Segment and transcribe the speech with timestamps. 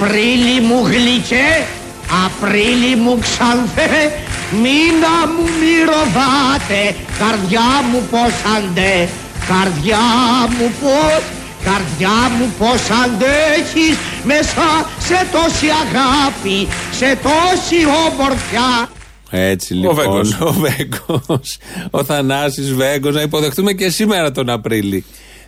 [0.00, 1.50] Απρίλη μου γλυκέ,
[2.24, 4.12] Απρίλη μου ξανθέ,
[4.62, 6.82] μήνα μου μη ροβάτε,
[7.18, 9.08] καρδιά μου πως αντε,
[9.50, 10.06] καρδιά
[10.58, 11.22] μου πως,
[11.64, 14.66] καρδιά μου πως αντέχεις μέσα
[14.98, 16.68] σε τόση αγάπη,
[16.98, 18.88] σε τόση ομορφιά.
[19.30, 19.94] Έτσι λοιπόν.
[19.94, 20.36] Βέγκος.
[20.40, 21.58] Ο Βέγκος.
[21.90, 23.14] Ο Θανάσης Βέγκος.
[23.14, 25.04] Να υποδεχτούμε και σήμερα τον Απρίλη.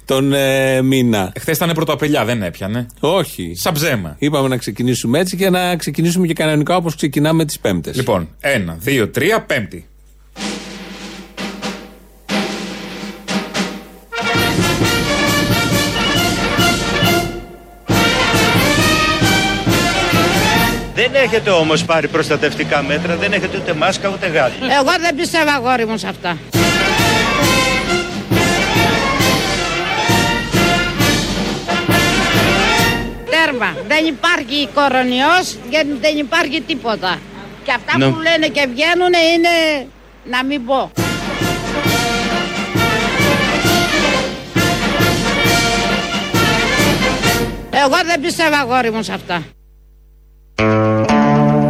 [0.09, 1.33] Τον ε, μήνα.
[1.41, 2.87] Χθες ήταν πρωτοαπελιά, δεν έπιανε.
[3.01, 3.53] Όχι.
[3.55, 4.17] Σαν ψέμα.
[4.19, 7.97] Είπαμε να ξεκινήσουμε έτσι και να ξεκινήσουμε και κανονικά όπως ξεκινάμε τις Πέμπτες.
[7.97, 9.87] Λοιπόν, ένα, δύο, τρία, πέμπτη.
[20.95, 24.55] Δεν έχετε όμως πάρει προστατευτικά μέτρα, δεν έχετε ούτε μάσκα ούτε γάντι.
[24.61, 26.37] Εγώ δεν πιστεύω αγόρι μου σε αυτά.
[33.31, 33.77] Τέρμα.
[33.89, 37.19] Δεν υπάρχει κορονοϊός και δεν υπάρχει τίποτα.
[37.65, 38.11] Και αυτά Ναι.
[38.11, 39.87] που λένε και βγαίνουν είναι
[40.25, 40.91] να μην πω.
[47.71, 49.43] Εγώ δεν πιστεύω αγόρι μου σε αυτά.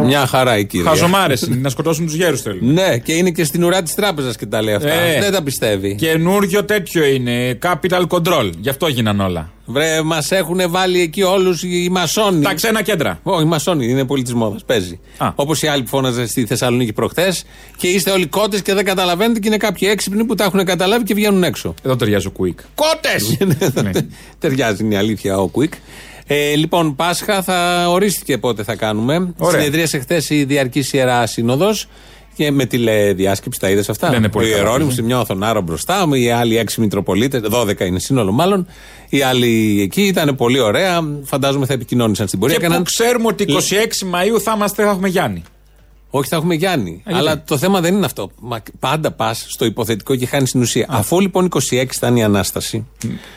[0.09, 0.89] Μια χαρά η κυρία.
[0.89, 2.73] Χαζομάρες είναι να σκοτώσουν τους γέρους θέλουν.
[2.73, 4.91] Ναι, και είναι και στην ουρά της τράπεζας και τα λέει αυτά.
[4.91, 5.19] Ε.
[5.19, 5.95] Δεν τα πιστεύει.
[5.95, 7.57] Καινούριο τέτοιο είναι.
[7.63, 8.49] Capital control.
[8.59, 9.51] Γι' αυτό γίναν όλα.
[9.71, 12.43] Βρε, μας έχουν βάλει εκεί όλους οι μασόνοι.
[12.43, 13.19] Τα ξένα κέντρα.
[13.23, 14.63] Όχι, μασόνοι, είναι πολύ της μόδας.
[14.65, 14.99] Παίζει.
[15.17, 15.31] Α.
[15.35, 17.45] Όπως οι άλλοι που φώναζαν στη Θεσσαλονίκη προχθές
[17.77, 21.03] και είστε όλοι κότες και δεν καταλαβαίνετε και είναι κάποιοι έξυπνοι που τα έχουν καταλάβει
[21.03, 21.73] και βγαίνουν έξω.
[21.83, 22.63] Εδώ ταιριάζει ο Quick.
[22.75, 23.37] Κότες!
[23.83, 23.91] Ναι.
[24.39, 25.73] Ταιριάζει είναι η αλήθεια ο Quick.
[26.31, 29.33] Ε, λοιπόν, Πάσχα θα ορίστηκε πότε θα κάνουμε.
[29.37, 29.59] Ωραία.
[29.59, 31.87] Συνεδρίασε χθες η Διαρκής Ιερά Σύνοδος
[32.35, 33.59] και με τηλεδιάσκεψη.
[33.59, 34.61] Τα είδες αυτά; Λένε πολύ ο καλά.
[34.61, 38.67] Ιερόνιμο σε μια οθονάρα μπροστά μου, οι άλλοι έξι Μητροπολίτες, 12 είναι σύνολο μάλλον.
[39.09, 41.01] Οι άλλοι εκεί ήταν πολύ ωραία.
[41.23, 42.55] Φαντάζομαι θα επικοινώνησαν στην πορεία.
[42.55, 45.43] Και που Έκαναν- ξέρουμε ότι 26 Μαου θα είμαστε, θα έχουμε Γιάννη.
[46.09, 47.01] όχι, θα έχουμε Γιάννη.
[47.05, 48.31] Ε, Αλλά γιατί; το θέμα δεν είναι αυτό.
[48.39, 50.85] Μα πάντα πας στο υποθετικό και χάνεις την ουσία.
[50.89, 52.85] Αφού λοιπόν 26 ήταν η ανάσταση,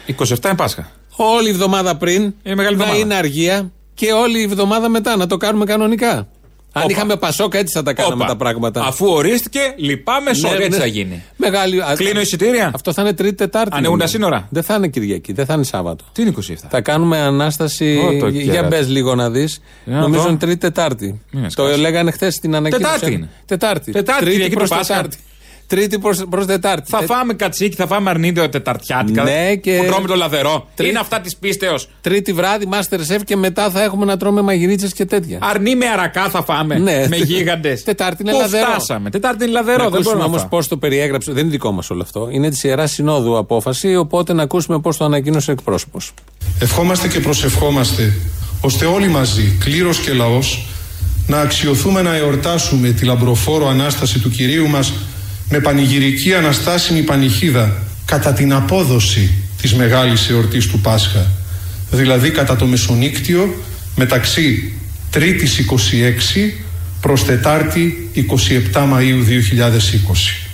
[0.06, 0.91] 27 είναι Πάσχα.
[1.17, 2.99] Όλη η εβδομάδα πριν Είναι μεγάλη να εβδομάδα.
[2.99, 6.27] είναι αργία και όλη η εβδομάδα μετά να το κάνουμε κανονικά.
[6.75, 6.93] Αν Όπα.
[6.93, 8.27] είχαμε Πασόκα, έτσι θα τα κάναμε Όπα.
[8.27, 8.84] τα πράγματα.
[8.87, 10.65] Αφού ορίστηκε, λυπάμαι, Ναι, sorry, ναι.
[10.65, 11.23] έτσι θα γίνει.
[11.37, 11.81] Μεγάλη...
[11.81, 12.71] α- Κλείνω εισιτήρια.
[12.75, 13.71] Αυτό θα είναι Τρίτη Τετάρτη.
[13.77, 14.25] Ανοίγουν τα νομίζω.
[14.25, 14.47] σύνορα.
[14.50, 16.05] Δεν θα είναι Κυριακή, δεν θα είναι Σάββατο.
[16.12, 16.55] Τι είναι 27.
[16.69, 17.97] Θα κάνουμε ανάσταση.
[18.17, 18.69] Ω, το για κέρατο.
[18.69, 19.61] μπες λίγο να δεις.
[19.84, 20.29] Για να Νομίζω δω.
[20.29, 21.06] είναι Τρίτη Τετάρτη.
[21.31, 21.79] Μην με Το σκάσεις.
[21.81, 22.93] λέγανε χθες στην ανακοίνωση.
[22.93, 23.29] Τετάρτη είναι.
[23.47, 23.93] Τετάρτη.
[23.93, 24.94] Τετάρτη, Τρίτη Κυριακή προς του Πάσχα.
[24.94, 25.17] Τετάρτη.
[25.77, 26.91] Τρίτη προς, προς Τετάρτη.
[26.91, 29.22] Θα Τε- φάμε κατσίκι, θα φάμε αρνίδιο τεταρτιάτικα.
[29.22, 30.69] Ναι, και- Που τρώμε το λαδερό.
[30.75, 31.88] Τρι- Είναι αυτά της πίστεως.
[32.00, 35.38] Τρίτη βράδυ, Master Chef και μετά θα έχουμε να τρώμε μαγειρίτσε και τέτοια.
[35.43, 36.78] Αρνί με αρακά θα φάμε.
[36.78, 37.06] Ναι.
[37.09, 37.82] Με γίγαντες.
[37.93, 38.66] Τετάρτη είναι Πού λαδερό.
[38.71, 39.77] φτάσαμε; Τετάρτη είναι λαδερό.
[39.77, 41.32] Να Δεν ακούσουμε μπορούμε όμως να πώς το περιέγραψε.
[41.32, 42.28] Δεν είναι δικό μας όλο αυτό.
[42.31, 43.97] Είναι της Ιεράς Συνόδου απόφαση.
[43.97, 46.12] Οπότε να ακούσουμε πώς το ανακοίνωσε ο εκπρόσωπος.
[46.61, 48.12] Ευχόμαστε και προσευχόμαστε
[48.61, 50.66] ώστε όλοι μαζί, κλήρος και λαός,
[51.27, 54.93] να αξιοθούμε να εορτάσουμε τη λαμπροφόρο Ανάσταση του Κυρίου μας
[55.50, 59.30] με πανηγυρική αναστάσιμη πανηχίδα κατά την απόδοση
[59.60, 61.26] της μεγάλης εορτής του Πάσχα,
[61.91, 63.54] δηλαδή κατά το μεσονύκτιο
[63.97, 64.72] μεταξύ
[65.10, 66.52] Τρίτης 26
[67.00, 68.22] προς Τετάρτη 27
[68.75, 70.47] Μαΐου 2020.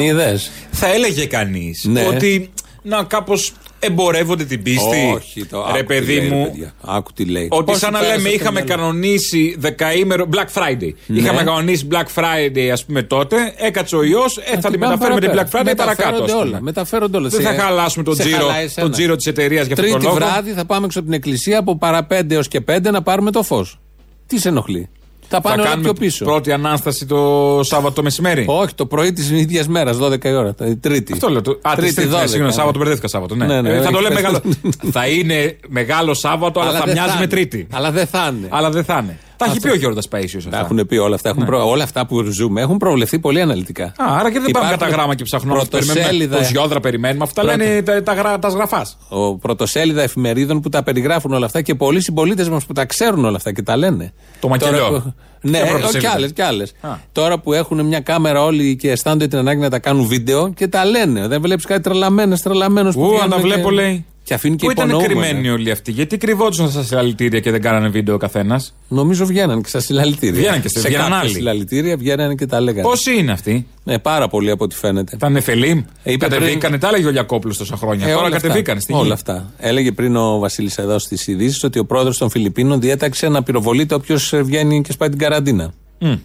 [0.00, 0.40] Είδε.
[0.70, 2.04] Θα έλεγε κανείς Ναι.
[2.06, 2.50] ότι
[2.82, 3.52] να κάπως
[3.82, 5.12] εμπορεύονται την πίστη.
[5.14, 6.44] Όχι, το Ρε άκου τι παιδί λέει, ρε μου.
[6.44, 6.72] παιδιά.
[6.80, 7.48] Άκου τι λέει.
[7.50, 8.82] Ότι Πώς σαν σου να πέρασε λέμε το είχαμε μυαλό.
[8.82, 10.92] κανονίσει δεκαήμερο Black Friday.
[11.06, 11.18] Ναι.
[11.18, 13.36] Είχαμε κανονίσει Black Friday, ας πούμε τότε.
[13.56, 15.72] Έκατσε ο ιός, ε, θα την τη πάμε μεταφέρουμε την Black παραπέρα.
[15.72, 16.10] Friday παρακάτω.
[16.10, 16.50] Μεταφέρονται ας πούμε.
[16.50, 16.60] όλα.
[16.60, 17.28] Μεταφέρονται όλα.
[17.28, 18.86] Δεν Σε- θα χαλάσουμε τον σε τζίρο, χαλάει εσένα.
[18.86, 20.26] τον τζίρο της εταιρείας για αυτόν τον Τρίτη λόγο.
[20.30, 23.30] βράδυ θα πάμε έξω από την εκκλησία από παρά 5 έως και 5 να πάρουμε
[23.30, 23.80] το φως.
[24.26, 24.88] Τι σε ενοχλεί;
[25.32, 26.24] Θα Θα πάνε όλα κάνουμε πιο πίσω.
[26.24, 28.44] πρώτη ανάσταση το Σάββατο το μεσημέρι.
[28.48, 30.54] Όχι, το πρωί της ίδιας μέρας, 12 η ώρα.
[30.64, 31.12] η Τρίτη.
[31.12, 31.42] Αυτό λέω.
[31.42, 32.26] το- Α, Τρίτη, τρίτη, 12.
[32.28, 33.34] Συγγνώμη, Σάββατο μπερδεύτηκα Σάββατο.
[33.34, 33.46] Ναι.
[33.46, 34.40] Ναι, ναι, Ε, θα ναι, το λέμε πες μεγάλο.
[34.40, 34.90] το.
[34.90, 37.26] θα είναι μεγάλο Σάββατο, αλλά, θα δεν μοιάζει με είναι.
[37.26, 37.66] Τρίτη.
[37.72, 38.48] Αλλά δεν θα είναι.
[38.50, 39.18] Αλλά δεν θα είναι.
[39.44, 39.68] Τα έχει Αυτό.
[39.68, 40.58] πει ο Γιώργος Παΐσιος Τα αυτά.
[40.60, 41.28] έχουν πει όλα αυτά.
[41.28, 43.84] Έχουν προ- Όλα αυτά που ζούμε έχουν προβλεφθεί πολύ αναλυτικά.
[43.84, 45.68] Α, άρα και δεν πάμε Υπάρχουν κατά γράμμα και ψαχνόμαστε.
[45.70, 47.24] Περιμένουμε πρωτοσέλιδα- το Ζιόδρα περιμένουμε.
[47.24, 47.56] Αυτά Πρώτα.
[47.56, 48.98] λένε τα, τα, γρα- τα σγραφάς.
[49.08, 53.24] Ο πρωτοσέλιδα εφημερίδων που τα περιγράφουν όλα αυτά και πολλοί συμπολίτες μας που τα ξέρουν
[53.24, 54.12] όλα αυτά και τα λένε.
[54.40, 54.76] Το Μακελιό.
[54.78, 56.72] Τώρα που- Ναι, Ποια ε, πρωτοσέλιδα; και άλλες και άλλες.
[56.80, 56.88] Α.
[57.12, 60.68] Τώρα που έχουν μια κάμερα όλοι και αισθάνονται την ανάγκη να τα κάνουν βίντεο και
[60.68, 61.26] τα λένε.
[61.28, 63.00] Δεν βλέπεις κάτι τρελαμένο, τρελαμένο που.
[63.00, 64.04] Ού, αν βγαίνουν τα και- βλέπω λέει.
[64.22, 65.20] Και αφήνουν και Πού ήταν υπονοούμενα.
[65.22, 69.62] κρυμμένοι όλοι αυτοί; Γιατί κρυβόντουσαν στα συλλαλητήρια και δεν κάνανε βίντεο ο καθένας; Νομίζω βγαίναν
[69.62, 70.40] και στα συλλαλητήρια.
[70.40, 71.32] Βγαίναν και στα- σε βγαίναν κάποια άλλοι.
[71.32, 72.82] συλλαλητήρια βγαίναν και τα λέγανε.
[72.82, 75.16] Πόσοι είναι αυτοί; Ναι, πάρα πολλοί από ό,τι φαίνεται.
[75.16, 75.78] Τα Νεφελίμ.
[76.02, 78.06] Ε, είπε Κατεβήκανε, τα έλεγε ο Λιακόπουλο τόσα χρόνια.
[78.06, 78.80] Ε, Τώρα όλα κατεβήκανε αυτά.
[78.80, 78.98] στη γη.
[78.98, 79.52] Όλα αυτά.
[79.58, 83.94] Έλεγε πριν ο Βασίλης εδώ στις ειδήσεις ότι ο πρόεδρος των Φιλιππίνων διέταξε να πυροβολείται
[83.94, 85.72] όποιος βγαίνει και σπάει την καραντίνα.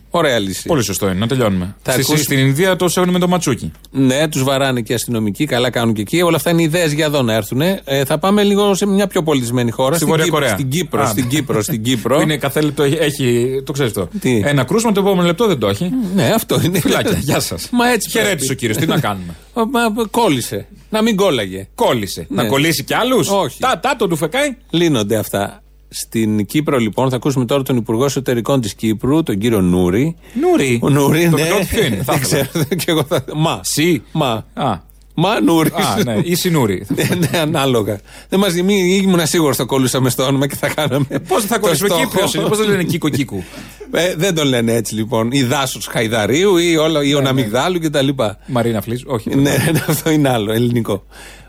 [0.09, 0.67] Ωραία λύση.
[0.67, 1.75] Πολύ σωστό είναι, να τελειώνουμε.
[1.81, 3.71] Θα Στη- ακούς- Στην Ινδία το σέβουν με το ματσούκι.
[3.91, 6.21] Ναι, τους βαράνε και αστυνομικοί, καλά κάνουν και εκεί.
[6.21, 7.61] Όλα αυτά είναι ιδέες για εδώ να έρθουν.
[7.61, 9.95] Ε, θα πάμε λίγο σε μια πιο πολιτισμένη χώρα.
[9.95, 10.53] Στη στην Βόρεια Κύπρο, Κορέα.
[10.53, 11.29] Στην Κύπρο, Α, στην ναι.
[11.29, 12.15] Κύπρο, στην Κύπρο.
[12.15, 13.61] Που είναι κάθε λεπτό έχει- έχει.
[13.65, 14.09] Το ξέρεις το.
[14.19, 15.89] Τι; Ένα κρούσμα το επόμενο λεπτό δεν το έχει.
[16.15, 16.79] Ναι, αυτό είναι.
[16.79, 17.69] Φιλάκια, γεια σας.
[17.77, 18.09] Μα έτσι.
[18.09, 18.51] Χαιρέτησε πρέπει.
[18.51, 20.67] ο κύριος, τι να κάνουμε; Μα, μα, κόλλησε.
[20.89, 21.67] Να μην κόλλαγε.
[21.75, 22.25] Κόλλησε.
[22.29, 22.41] Ναι.
[22.43, 23.59] Να κολλήσει κι άλλους; Όχι.
[23.59, 24.55] Τα, τα, το του φεκάει.
[24.69, 25.63] Λύνονται αυτά.
[25.97, 30.15] Στην Κύπρο, λοιπόν, θα ακούσουμε τώρα τον Υπουργό Εσωτερικών της Κύπρου, τον κύριο Νούρη.
[30.41, 30.79] Νούρι.
[30.81, 31.43] Ο Νούρη, Το ναι.
[31.43, 32.45] δικό του ποιο είναι, θα Δεν ήθελα.
[32.51, 32.65] ξέρω.
[32.75, 33.23] Και εγώ θα.
[33.35, 33.59] Μα.
[33.63, 34.01] Σι.
[34.11, 34.45] Μα.
[34.53, 34.79] Α,
[35.13, 35.69] Μα Νούρη.
[35.69, 36.85] α, ναι, ή συνούρι.
[36.95, 37.99] Ναι, ναι, ανάλογα.
[38.29, 41.05] Δεν μας μη, ήμουν σίγουρος θα κολλούσαμε στο όνομα και θα κάναμε.
[41.27, 42.03] Πώς θα το κολλήσουμε στόχο.
[42.03, 43.43] Κύπριος είναι, πώς δεν λένε Κίκο Κίκου;
[43.91, 45.31] Ε, δεν τον λένε έτσι λοιπόν.
[45.31, 48.07] Ή δάσος Χαϊδαρίου ή, όλα, ή ο Ναμιγδάλου κτλ.
[48.47, 49.35] Μαρίνα Φλής, όχι.
[49.35, 51.03] Ναι, ναι, αυτό είναι άλλο, ελληνικό.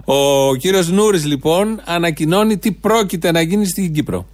[0.05, 4.27] Ο κύριος Νούρης λοιπόν ανακοινώνει τι πρόκειται να γίνει στην Κύπρο.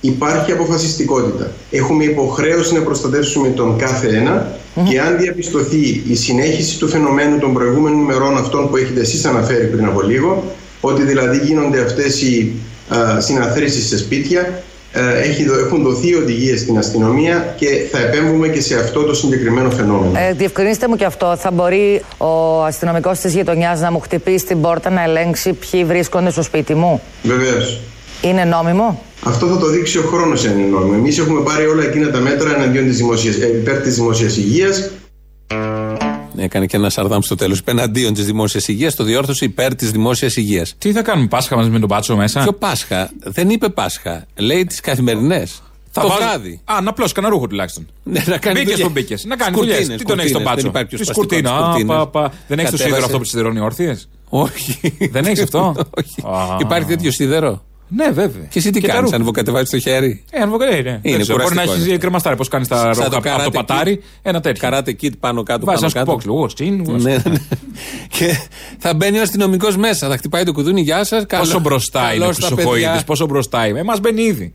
[0.00, 1.50] Υπάρχει αποφασιστικότητα.
[1.70, 4.52] Έχουμε υποχρέωση να προστατεύσουμε τον κάθε ένα
[4.88, 9.66] και αν διαπιστωθεί η συνέχιση του φαινομένου των προηγούμενων ημερών αυτών που έχετε εσείς αναφέρει
[9.66, 10.44] πριν από λίγο,
[10.80, 12.52] ότι δηλαδή γίνονται αυτές οι
[12.88, 14.40] α, συναθρήσεις σε σπίτια,
[14.98, 19.14] α, έχει δο- έχουν δοθεί οδηγίες στην αστυνομία και θα επέμβουμε και σε αυτό το
[19.14, 20.18] συγκεκριμένο φαινόμενο.
[20.18, 21.36] Ε, διευκρινίστε μου και αυτό.
[21.38, 26.30] Θα μπορεί ο αστυνομικός της γειτονιάς να μου χτυπήσει την πόρτα να ελέγξει ποιοι βρίσκονται
[26.30, 27.80] στο σπίτι μου; Βεβαίως.
[28.22, 30.92] Είναι νόμιμο; Αυτό θα το δείξει ο χρόνος αν είναι νόμιμο.
[30.96, 34.90] Εμείς έχουμε πάρει όλα εκείνα τα μέτρα εναντίον της δημοσίας, ε, υπέρ της δημοσίας υγείας
[36.38, 37.58] Έκανε και ένα σαρδάμ στο τέλος.
[37.58, 40.74] Υπεναντίον της δημόσιας υγείας, το διόρθωσε υπέρ της δημόσιας υγείας.
[40.78, 44.24] Τι θα κάνουμε, Πάσχα μαζί με τον Πάτσο μέσα; Ποιο Πάσχα, δεν είπε Πάσχα.
[44.36, 45.62] Λέει τις καθημερινές.
[45.90, 46.60] Θα το βάζω- βράδυ.
[46.64, 47.86] Α, να πλώσει κανένα ρούχο τουλάχιστον.
[48.02, 48.86] Ναι, να κάνει Μπήκες δουλειές.
[48.86, 49.24] που μπήκες.
[49.24, 49.96] Να κάνει Σκουρτίνες, δουλειέ.
[49.96, 51.50] Τι τον έχεις τον σκουρτίνες, Πάτσο; δεν υπάρχει πιο Τη σπαστικό σκουρτίνα.
[51.50, 51.96] από Α, σκουρτίνες.
[51.96, 52.32] πα, πα.
[52.48, 52.82] Δεν έχεις το Κατέβασε.
[52.82, 54.96] σίδερο αυτός που σιδερώνει όρθιες; Όχι.
[55.10, 56.20] Δεν έχεις αυτό; Όχι.
[56.26, 56.56] Α.
[56.60, 58.44] Υπάρχει τέτοιο σίδερο; Ναι, βέβαια.
[58.50, 59.16] Και εσύ τι τα κάνεις, ρούχα.
[59.16, 60.90] αν βοκατεβάζει το χέρι; Ε, αν βγάλει, ναι.
[60.90, 61.96] Είναι Δεν ξέρω, Μπορεί να κουραστικό, έχεις είναι.
[61.98, 62.36] κρεμαστάρι.
[62.36, 64.00] Πώς κάνεις τα Σαν ρούχα το από το karate πατάρι.
[64.22, 64.60] Ένα τέτοιο.
[64.62, 65.64] Καράτε kit πάνω κάτω.
[65.66, 66.20] Βάζεις πάνω ένα κάτω.
[66.20, 66.34] σκουπόξλο.
[66.34, 67.38] Εγώ, τσιν, εγώ, Ναι, ναι.
[68.08, 68.38] και
[68.78, 70.08] θα μπαίνει ο αστυνομικός μέσα.
[70.08, 70.80] Θα χτυπάει το κουδούνι.
[70.80, 71.24] Γεια σας.
[71.26, 73.80] Πόσο μπροστά είναι ο Χρυσοχοίδη, πόσο μπροστά είμαι.
[73.80, 74.52] Εμάς μπαίνει ήδη.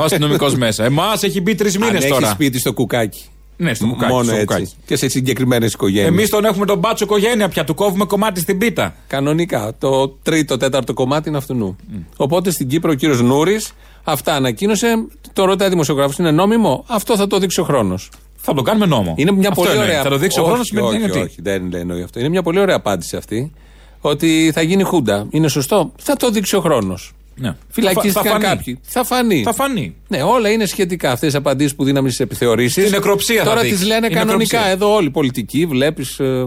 [0.00, 0.84] Ο αστυνομικός μέσα.
[0.84, 2.28] Εμάς έχει μπει τρεις Αν μήνες έχεις τώρα.
[2.30, 3.22] σπίτι στο κουκάκι.
[3.60, 4.12] Ναι, στο κουκάκι.
[4.12, 4.46] Μόνο στο έτσι.
[4.46, 4.70] κουκάκι.
[4.86, 6.08] Και σε συγκεκριμένες οικογένειες.
[6.08, 7.64] Εμείς τον έχουμε τον μπάτσο οικογένεια πια.
[7.64, 8.94] Του κόβουμε κομμάτι στην πίτα.
[9.06, 9.72] Κανονικά.
[9.78, 11.76] Το τρίτο, τέταρτο κομμάτι είναι αυτού.
[12.16, 13.72] Οπότε στην Κύπρο ο κύριος Νούρης
[14.04, 15.06] αυτά ανακοίνωσε.
[15.32, 18.10] Το ρωτάει δημοσιογράφος, είναι νόμιμο; Αυτό θα το δείξει ο χρόνος.
[18.36, 19.14] Θα τον κάνουμε νόμο.
[19.16, 19.88] Είναι μια Αυτό πολύ εννοεί.
[19.88, 21.18] ωραία Θα το δείξει ο όχι, χρόνος με την όχι, έννοια τι.
[21.18, 22.18] όχι, δεν εννοεί αυτό.
[22.18, 23.52] Είναι μια πολύ ωραία απάντηση αυτή.
[24.00, 25.26] Ότι θα γίνει χούντα.
[25.30, 27.12] Είναι σωστό; Θα το δείξει ο χρόνος.
[27.38, 27.54] Ναι.
[27.68, 28.44] Φυλακίστηκαν Θα- θα φανεί.
[28.56, 28.78] κάποιοι.
[28.82, 29.42] Θα φανεί.
[29.42, 29.94] Θα φανεί.
[30.08, 31.10] Ναι, όλα είναι σχετικά.
[31.12, 32.82] Αυτές τι απαντήσεις που δίναμε στις επιθεωρήσεις.
[32.82, 33.76] Την νεκροψία θα Τώρα δείξει.
[33.76, 34.36] τις λένε Η κανονικά.
[34.58, 34.64] νεκροψία.
[34.72, 36.46] Εδώ όλοι οι πολιτικοί, βλέπεις ε,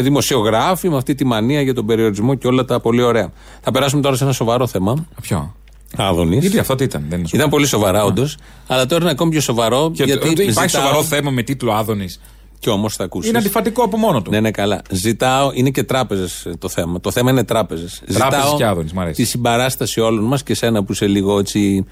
[0.00, 3.32] δημοσιογράφοι με αυτή τη μανία για τον περιορισμό και όλα τα πολύ ωραία.
[3.60, 5.06] Θα περάσουμε τώρα σε ένα σοβαρό θέμα.
[5.22, 5.54] Ποιο;
[5.96, 6.38] Άδωνη.
[6.38, 7.04] Γιατί αυτό τι ήταν.
[7.08, 8.36] Δεν είναι Ήταν πολύ σοβαρά, όντως.
[8.66, 9.90] Αλλά τώρα είναι ακόμη πιο σοβαρό.
[9.94, 12.20] Και γιατί ότι υπάρχει ζητάω- σοβαρό θέμα με τίτλο Άδωνης.
[12.64, 13.28] Κι όμως θα ακούσεις.
[13.28, 14.30] Είναι αντιφατικό από μόνο του.
[14.30, 14.82] Ναι, ναι, καλά.
[14.90, 17.00] Ζητάω, είναι και τράπεζες το θέμα.
[17.00, 18.02] Το θέμα είναι τράπεζες.
[18.14, 19.22] Τράπεζες και Άδωνης, μ' αρέσει.
[19.22, 21.86] Τη συμπαράσταση όλων μας και σένα που είσαι λίγο έτσι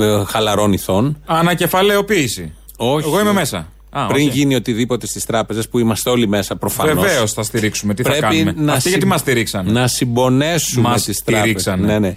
[0.00, 1.22] ε, χαλαρών ηθών.
[1.26, 2.52] Ανακεφαλαιοποίηση.
[2.76, 3.06] Όχι.
[3.08, 3.68] Εγώ είμαι μέσα.
[3.90, 4.38] Α, Πριν όχι.
[4.38, 6.94] γίνει οτιδήποτε στις τράπεζες που είμαστε όλοι μέσα προφανώς.
[7.04, 7.94] Βεβαίως θα στηρίξουμε.
[7.94, 8.54] Τι θα Πρέπει κάνουμε.
[8.56, 9.72] να Αυτοί συ- γιατί μας στηρίξαν.
[9.72, 11.62] Να συμπονέσουμε Μας τις τράπεζες.
[11.62, 11.86] στηρίξανε.
[11.92, 12.16] Ναι, ναι.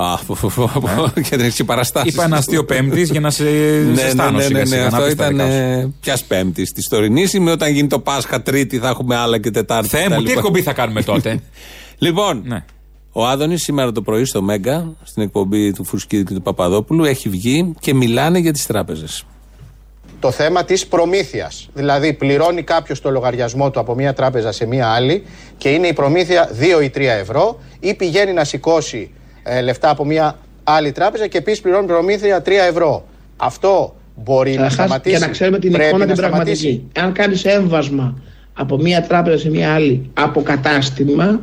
[0.00, 2.12] Α, φου, φου, φου, φου, Και δεν έχει παραστάσεις.
[2.12, 4.82] Είπα ένα αστείο Πέμπτης για να σε Ναι, σε ναι, αισθάνω ναι, σιγά ναι, σιγά,
[4.82, 5.36] ναι, να αυτό πεις τα ήταν.
[5.36, 5.56] δικά σου.
[5.56, 9.50] ε, Ποια Πέμπτης, της τωρινής ή όταν γίνει το Πάσχα Τρίτη θα έχουμε άλλα και
[9.50, 9.88] Τετάρτη.
[9.88, 10.14] Θεέ κτλ.
[10.14, 11.40] μου, τι εκπομπή θα κάνουμε τότε;
[11.98, 12.64] Λοιπόν, Ναι.
[13.12, 17.28] ο Άδωνης σήμερα το πρωί στο Μέγκα, στην εκπομπή του Φουσκίδη και του Παπαδόπουλου, έχει
[17.28, 19.24] βγει και μιλάνε για τις τράπεζες.
[20.20, 21.68] το θέμα της προμήθειας.
[21.74, 25.22] Δηλαδή πληρώνει κάποιος το λογαριασμό του από μία τράπεζα σε μία άλλη
[25.58, 29.10] και είναι η προμήθεια 2 ή 3 ευρώ ή πηγαίνει να σηκώσει
[29.48, 33.04] ε, λεφτά από μία άλλη τράπεζα και επίσης πληρώνει προμήθεια 3 ευρώ.
[33.36, 35.16] Αυτό μπορεί να Καταρχάς, σταματήσει.
[35.16, 36.62] για να ξέρουμε την Πρέπει εικόνα να την σταματήσει.
[36.66, 37.00] πραγματική.
[37.00, 38.18] Αν κάνεις έμβασμα
[38.52, 41.40] από μία τράπεζα σε μία άλλη από κατάστημα,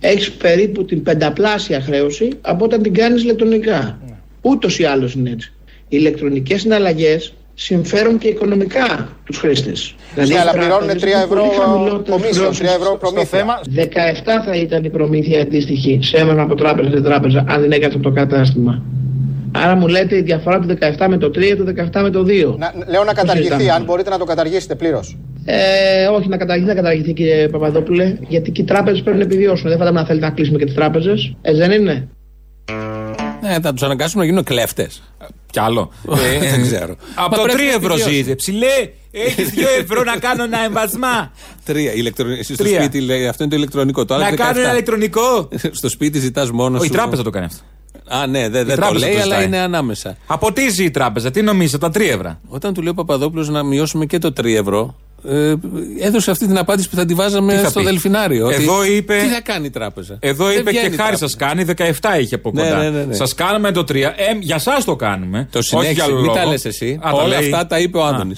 [0.00, 3.98] έχεις περίπου την πενταπλάσια χρέωση από όταν την κάνεις ηλεκτρονικά.
[4.40, 5.52] Ούτως ή άλλως είναι έτσι.
[5.82, 9.94] Οι ηλεκτρονικές συναλλαγές συμφέρουν και οικονομικά τους χρήστες.
[10.14, 11.44] Ναι, αλλά πληρώνουν 3 ευρώ
[12.10, 13.60] κομίσιο, 3 ευρώ προμήθεια.
[13.74, 17.94] 17 θα ήταν η προμήθεια αντίστοιχη σε έμβασμα από τράπεζα σε τράπεζα, αν δεν έκανε
[17.94, 18.82] από το κατάστημα.
[19.52, 22.56] Άρα μου λέτε η διαφορά του 17 με το 3 του 17 με το 2.
[22.58, 23.72] Να, λέω να Το καταργηθεί, συζητάμε.
[23.72, 25.16] αν μπορείτε να το καταργήσετε πλήρως.
[25.44, 29.68] Ε, όχι, να καταργηθεί, να καταργηθεί κύριε Παπαδόπουλε, γιατί και οι τράπεζες πρέπει να επιβιώσουν.
[29.68, 31.36] Δεν φαντάζομαι να θέλετε να κλείσουμε και τις τράπεζες.
[31.42, 32.08] Ε, δεν είναι;
[33.48, 35.02] Ναι, θα τους αναγκάσουμε να γίνουν κλέφτες.
[35.50, 35.90] Κι άλλο.
[36.34, 36.96] Ε, Δεν ξέρω.
[37.14, 38.14] Από Μα το 3 πρέπει να ευρώ επιβιώσει.
[38.14, 38.34] ζείτε.
[38.34, 41.32] Ψηλέ, έχεις 2 ευρώ να κάνω ένα εμβασμά.
[41.64, 41.92] Τρία.
[41.92, 42.28] Ηλεκτρο...
[42.30, 42.80] Εσύ στο Τρία.
[42.80, 44.04] σπίτι λέει αυτό είναι το ηλεκτρονικό.
[44.04, 44.34] Το άλλο Να 17.
[44.34, 45.48] κάνω ένα ηλεκτρονικό.
[45.78, 46.92] στο σπίτι ζητάς μόνο Όχι, σου.
[46.92, 47.60] η τράπεζα το κάνει αυτό.
[48.08, 50.16] Α, ναι, δεν δε το λέει, το αλλά είναι ανάμεσα.
[50.26, 53.48] Από τι ζει η τράπεζα, τι νομίζεις, τα 3 ευρώ; Όταν του λέει ο Παπαδόπουλος
[53.48, 55.54] να μειώσουμε και το 3 ευρώ, ε,
[56.00, 58.48] έδωσε αυτή την απάντηση που θα τη βάζαμε στο πει; Δελφινάριο.
[58.48, 62.34] Εδώ είπε, τι θα κάνει η τράπεζα; Εδώ είπε και χάρη σας κάνει, 17 είχε
[62.34, 62.82] από ναι, κοντά.
[62.82, 63.94] Ναι, ναι, ναι, Σας κάνουμε το 3.
[63.94, 65.48] Ε, για εσά το κάνουμε.
[65.52, 67.00] Το συνέχισε, μην τα λες εσύ.
[67.02, 68.34] Α, Όλα αυτά τα είπε ο Άδωνη.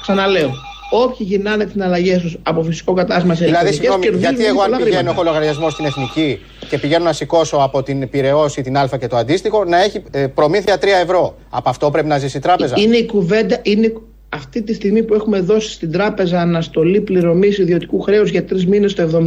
[0.00, 0.50] Ξαναλέω,
[0.90, 5.10] όποιοι γυρνάνε τι αλλαγέ του από φυσικό κατάστημα σε Δηλαδή, συγγνώμη, γιατί εγώ αν πηγαίνω
[5.10, 9.06] έχω λογαριασμό στην εθνική και πηγαίνω να σηκώσω από την Πυραιό ή την Α και
[9.06, 11.36] το αντίστοιχο, να έχει ε, προμήθεια 3 ευρώ.
[11.50, 12.74] Από αυτό πρέπει να ζήσει η τράπεζα.
[12.78, 13.92] Είναι η κουβέντα, είναι
[14.28, 18.94] αυτή τη στιγμή που έχουμε δώσει στην τράπεζα αναστολή πληρωμής ιδιωτικού χρέους για τρεις μήνες
[18.94, 19.22] το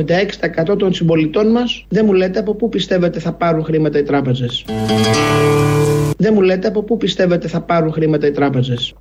[0.72, 4.65] 76% των συμπολιτών μας, δεν μου λέτε από πού πιστεύετε θα πάρουν χρήματα οι τράπεζες.
[6.17, 8.93] Δεν μου λέτε από πού πιστεύετε θα πάρουν χρήματα οι τράπεζες.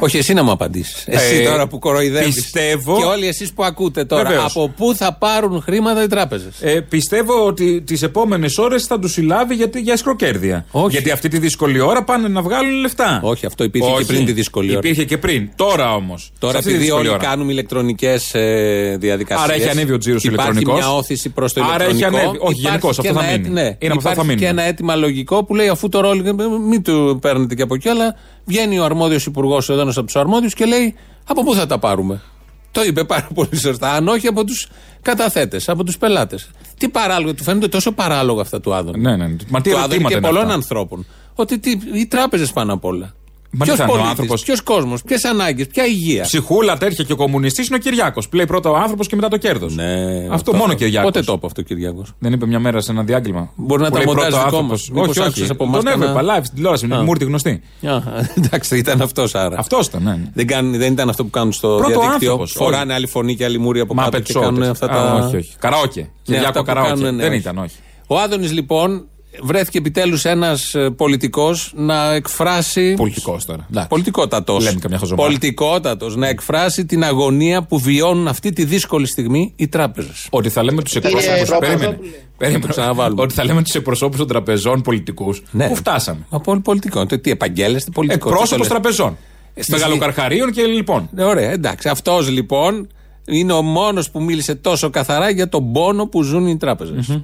[0.00, 1.04] Όχι, εσύ να μου απαντήσεις.
[1.06, 2.34] Εσύ ε, τώρα που κοροϊδεύεις.
[2.34, 2.98] Πιστεύω.
[2.98, 4.28] Και όλοι εσείς που ακούτε τώρα.
[4.28, 4.56] Βεβαίως.
[4.56, 9.12] Από πού θα πάρουν χρήματα οι τράπεζες; Ε, πιστεύω ότι τις επόμενες ώρες θα τους
[9.12, 10.66] συλλάβει γιατί, για σκροκέρδια.
[10.70, 10.90] Όχι.
[10.90, 13.20] Γιατί αυτή τη δύσκολη ώρα πάνε να βγάλουν λεφτά.
[13.22, 13.98] Όχι, αυτό υπήρχε Όχι.
[13.98, 14.78] και πριν τη δύσκολη ώρα.
[14.78, 15.48] Υπήρχε και πριν.
[15.56, 16.32] Τώρα όμως.
[16.38, 17.18] Τώρα επειδή όλοι ώρα.
[17.18, 19.48] κάνουμε ηλεκτρονικές ε, διαδικασίες.
[19.48, 20.62] Άρα έχει ανέβει ο τζίρος ηλεκτρονικός.
[20.62, 22.16] Υπάρχει μια όθηση προς το Άρα ηλεκτρονικό.
[22.16, 22.38] Έχει ανέβει.
[22.40, 23.48] Όχι, γενικώς αυτό θα μείνει.
[23.48, 24.40] Ναι, είναι αυτό θα μείνει.
[24.40, 26.34] Και ένα αίτημα λογικό που λέει αφού το ρόλο.
[26.68, 30.16] Μην του παίρνετε και από εκεί, αλλά βγαίνει ο αρμόδιος υπουργός, ο ένας από τους
[30.16, 30.94] αρμόδιους και λέει
[31.26, 32.20] από πού θα τα πάρουμε;
[32.72, 33.92] Το είπε πάρα πολύ σωστά.
[33.92, 34.68] Αν όχι από τους
[35.02, 36.50] καταθέτες, από τους πελάτες.
[36.78, 39.00] Τι παράλογο, του φαίνονται τόσο παράλογα αυτά του Άδων.
[39.00, 39.36] Ναι, ναι.
[39.48, 41.06] Μα τι του Άδων και πολλών ανθρώπων.
[41.34, 43.14] Ότι τι, οι τράπεζες πάνω απ' όλα.
[43.58, 47.78] Ποιος άνθρωπος, ποιος κόσμος, ποιες ανάγκες, ποια υγεία; Ψυχούλα, τέτοια και ο κομμουνιστής είναι ο
[47.78, 48.28] Κυριάκος.
[48.32, 49.74] Λέει πρώτα ο άνθρωπος και μετά το κέρδος.
[49.74, 51.10] Ναι, αυτό, αυτό μόνο ο Κυριάκος.
[51.10, 53.50] Πότε το είπε αυτό ο Κυριάκος; Δεν είπε μια μέρα σε ένα διάγγελμα.
[53.56, 54.74] Μπορεί να τα μοντάζει δικό μα.
[55.02, 55.46] Όχι, όχι.
[55.50, 56.84] Από τον έβλεπα live στην τηλεόραση.
[56.84, 57.62] Είναι μούρτη γνωστή.
[58.36, 59.58] Εντάξει, ήταν αυτός άρα.
[59.58, 60.42] Αυτός ήταν, ναι.
[60.60, 60.78] ναι.
[60.78, 62.46] Δεν ήταν αυτό που κάνουν στο διαδίκτυο.
[62.46, 65.24] Φοράνε άλλη φωνή και άλλη μούρη από κάτω και κάνουν αυτά τα.
[65.24, 65.52] Όχι, όχι.
[65.58, 66.10] Καραόκε.
[66.22, 67.10] Κυριάκο καραόκε.
[67.10, 67.74] Δεν ήταν, όχι.
[68.06, 69.08] Ο Άδωνης λοιπόν
[69.42, 72.94] βρέθηκε επιτέλους ένας ε, πολιτικός να εκφράσει.
[72.94, 73.66] Πολιτικός τώρα.
[73.88, 74.76] Πολιτικότατος.
[75.14, 76.16] Πολιτικότατος.
[76.16, 80.26] Να εκφράσει την αγωνία που βιώνουν αυτή τη δύσκολη στιγμή οι τράπεζες.
[80.30, 81.58] Ότι θα λέμε τους εκπροσώπου.
[81.58, 81.98] Περίμενε.
[82.38, 82.74] Περίμενε.
[83.16, 85.42] Ότι θα λέμε τους εκπροσώπους των τραπεζών πολιτικούς.
[85.50, 85.68] Ναι.
[85.68, 86.26] Πού φτάσαμε.
[86.28, 87.06] Από πολιτικό.
[87.06, 88.28] Τι επαγγέλλεστε πολιτικό.
[88.28, 89.16] Εκπρόσωπος τραπεζών.
[89.68, 91.08] Μεγαλοκαρχαρίων και λοιπόν.
[91.12, 91.88] Ναι, ωραία, εντάξει.
[91.88, 92.88] Αυτός λοιπόν
[93.26, 97.20] είναι ο μόνος που μίλησε τόσο καθαρά για τον πόνο που ζουν οι τράπεζες.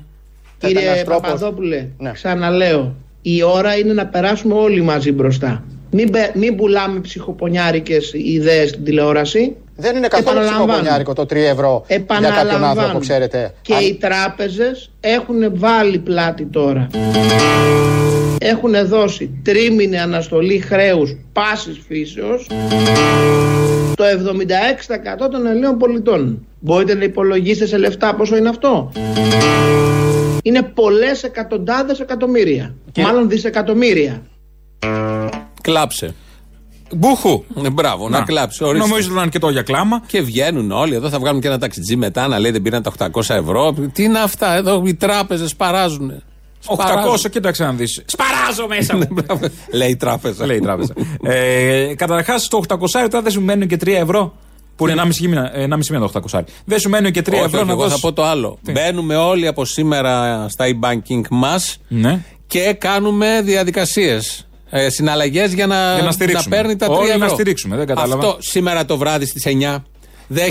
[0.67, 2.11] Κύριε Παπαδόπουλε, ναι.
[2.11, 5.65] ξαναλέω, η ώρα είναι να περάσουμε όλοι μαζί μπροστά.
[5.91, 9.57] Μην, μην πουλάμε ψυχοπονιάρικες ιδέες στην τηλεόραση.
[9.77, 11.85] Δεν είναι καθόλου ψυχοπονιάρικο το 3 ευρώ
[12.21, 13.55] για κάποιον άνθρωπο, ξέρετε.
[13.63, 16.89] Και οι τράπεζες έχουν βάλει πλάτη τώρα.
[18.41, 22.47] Έχουν δώσει τρίμηνη αναστολή χρέους πάσης φύσεως
[23.95, 26.47] το 76% των Ελλήνων πολιτών.
[26.61, 28.93] Μπορείτε να υπολογίσετε σε λεφτά πόσο είναι αυτό
[30.43, 32.75] είναι πολλές εκατοντάδες εκατομμύρια.
[32.99, 34.23] Μάλλον δισεκατομμύρια.
[35.63, 36.15] Κλάψε.
[36.95, 37.45] Μπούχου.
[37.65, 38.63] Ε, μπράβο, να, να κλάψει.
[38.65, 40.03] Νομίζω ότι ήταν αρκετό για κλάμα.
[40.07, 40.95] Και βγαίνουν όλοι.
[40.95, 43.73] Εδώ θα βγάλουν και ένα ταξιτζί μετά να λέει δεν πήραν τα 800 ευρώ.
[43.93, 46.23] Τι είναι αυτά, εδώ οι τράπεζες παράζουν.
[46.67, 48.03] 800, κοίταξε να δεις.
[48.07, 49.07] Σπαράζω μέσα μου.
[49.73, 50.47] λέει η τράπεζα.
[50.47, 50.95] λέει η τράπεζα.
[51.23, 54.35] ε, Καταρχάς, το 800 τώρα δεν σου μένουν και 3 ευρώ.
[54.81, 56.41] Που είναι 1,5 μήνα, 1,5 μήνα το 800.
[56.65, 57.93] Δεν σου μένουν και 3 όχι, ευρώ όχι, να δώσεις.
[57.93, 58.59] θα πω το άλλο.
[58.65, 62.23] Τι; Μπαίνουμε όλοι από σήμερα στα e-banking μας ναι.
[62.47, 64.49] και κάνουμε διαδικασίες.
[64.71, 67.17] Ε, Συναλλαγές για να, για να, να παίρνει τα 3 ευρώ.
[67.17, 68.15] να στηρίξουμε, δεν κατάλαβα.
[68.15, 69.77] Αυτό σήμερα το βράδυ στις 9
[70.33, 70.51] δεν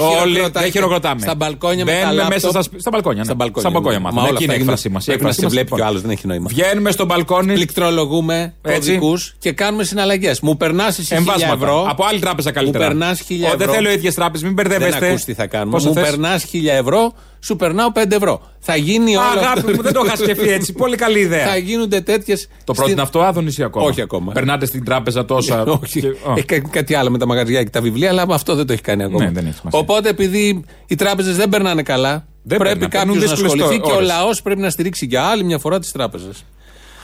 [0.51, 1.21] δεν χειροκροτάμε.
[1.21, 3.17] Στα μπαλκόνια με τα μέσα στα, στα μπαλκόνια.
[3.17, 3.23] Ναι.
[3.23, 5.07] Στα μπαλκόνια, στα μπαλκόνια Μας όλα είναι η έκφρασή μας.
[5.07, 6.47] Η έκφραση βλέπει και ο άλλος, δεν έχει νόημα.
[6.49, 7.53] Βγαίνουμε στο μπαλκόνι.
[7.53, 10.39] Πληκτρολογούμε κωδικούς και κάνουμε συναλλαγές.
[10.39, 11.85] Μου περνάς εσύ 1000 ευρώ.
[11.89, 12.85] Από άλλη τράπεζα καλύτερα.
[12.85, 13.57] Μου περνάς 1000 ευρώ.
[13.57, 14.99] Δεν θέλω ίδιες τράπεζες, μην μπερδεύεστε.
[14.99, 15.79] Δεν ακού τι θα κάνουμε.
[15.83, 18.41] Μου περνάς 1000 ευρώ σου περνάω 5 ευρώ.
[18.59, 20.73] Θα γίνει όλο Αγάπη μου, δεν το είχα σκεφτεί έτσι.
[20.73, 21.47] Πολύ καλή ιδέα.
[21.47, 22.47] Θα γίνονται τέτοιες.
[22.63, 24.31] Το πρότεινε αυτό, Άδωνης ή ακόμα; Όχι ακόμα.
[24.31, 25.63] Περνάτε στην τράπεζα τόσα.
[25.63, 26.01] Όχι.
[26.35, 28.81] Έχει κάνει κάτι άλλο με τα μαγαζιά και τα βιβλία, αλλά αυτό δεν το έχει
[28.81, 29.23] κάνει ακόμα.
[29.23, 33.79] Ναι, δεν έχει Οπότε επειδή οι τράπεζες δεν περνάνε καλά, δεν πρέπει κάποιος να ασχοληθεί
[33.79, 36.43] και ο λαός πρέπει να στηρίξει για άλλη μια φορά τις τράπεζες.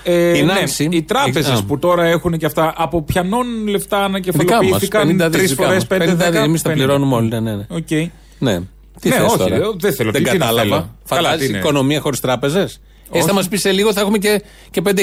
[0.07, 5.85] Ε, ναι, οι τράπεζες που τώρα έχουν και αυτά, από πιανών λεφτά ανακεφαλοποιήθηκαν τρεις φορές,
[5.87, 6.39] πέντε δέκα.
[6.39, 7.29] Εμείς τα πληρώνουμε όλοι.
[7.29, 7.65] Ναι, ναι.
[7.69, 8.07] Okay.
[8.39, 8.59] ναι.
[9.01, 10.11] Τι ναι, όχι, τώρα; δεν θέλω.
[10.11, 10.95] Δεν κατάλαβα.
[11.03, 12.79] Φαντάζει οικονομία χωρίς τράπεζες.
[13.11, 14.93] Έτσι θα μας πεις σε λίγο θα έχουμε και, και 5.000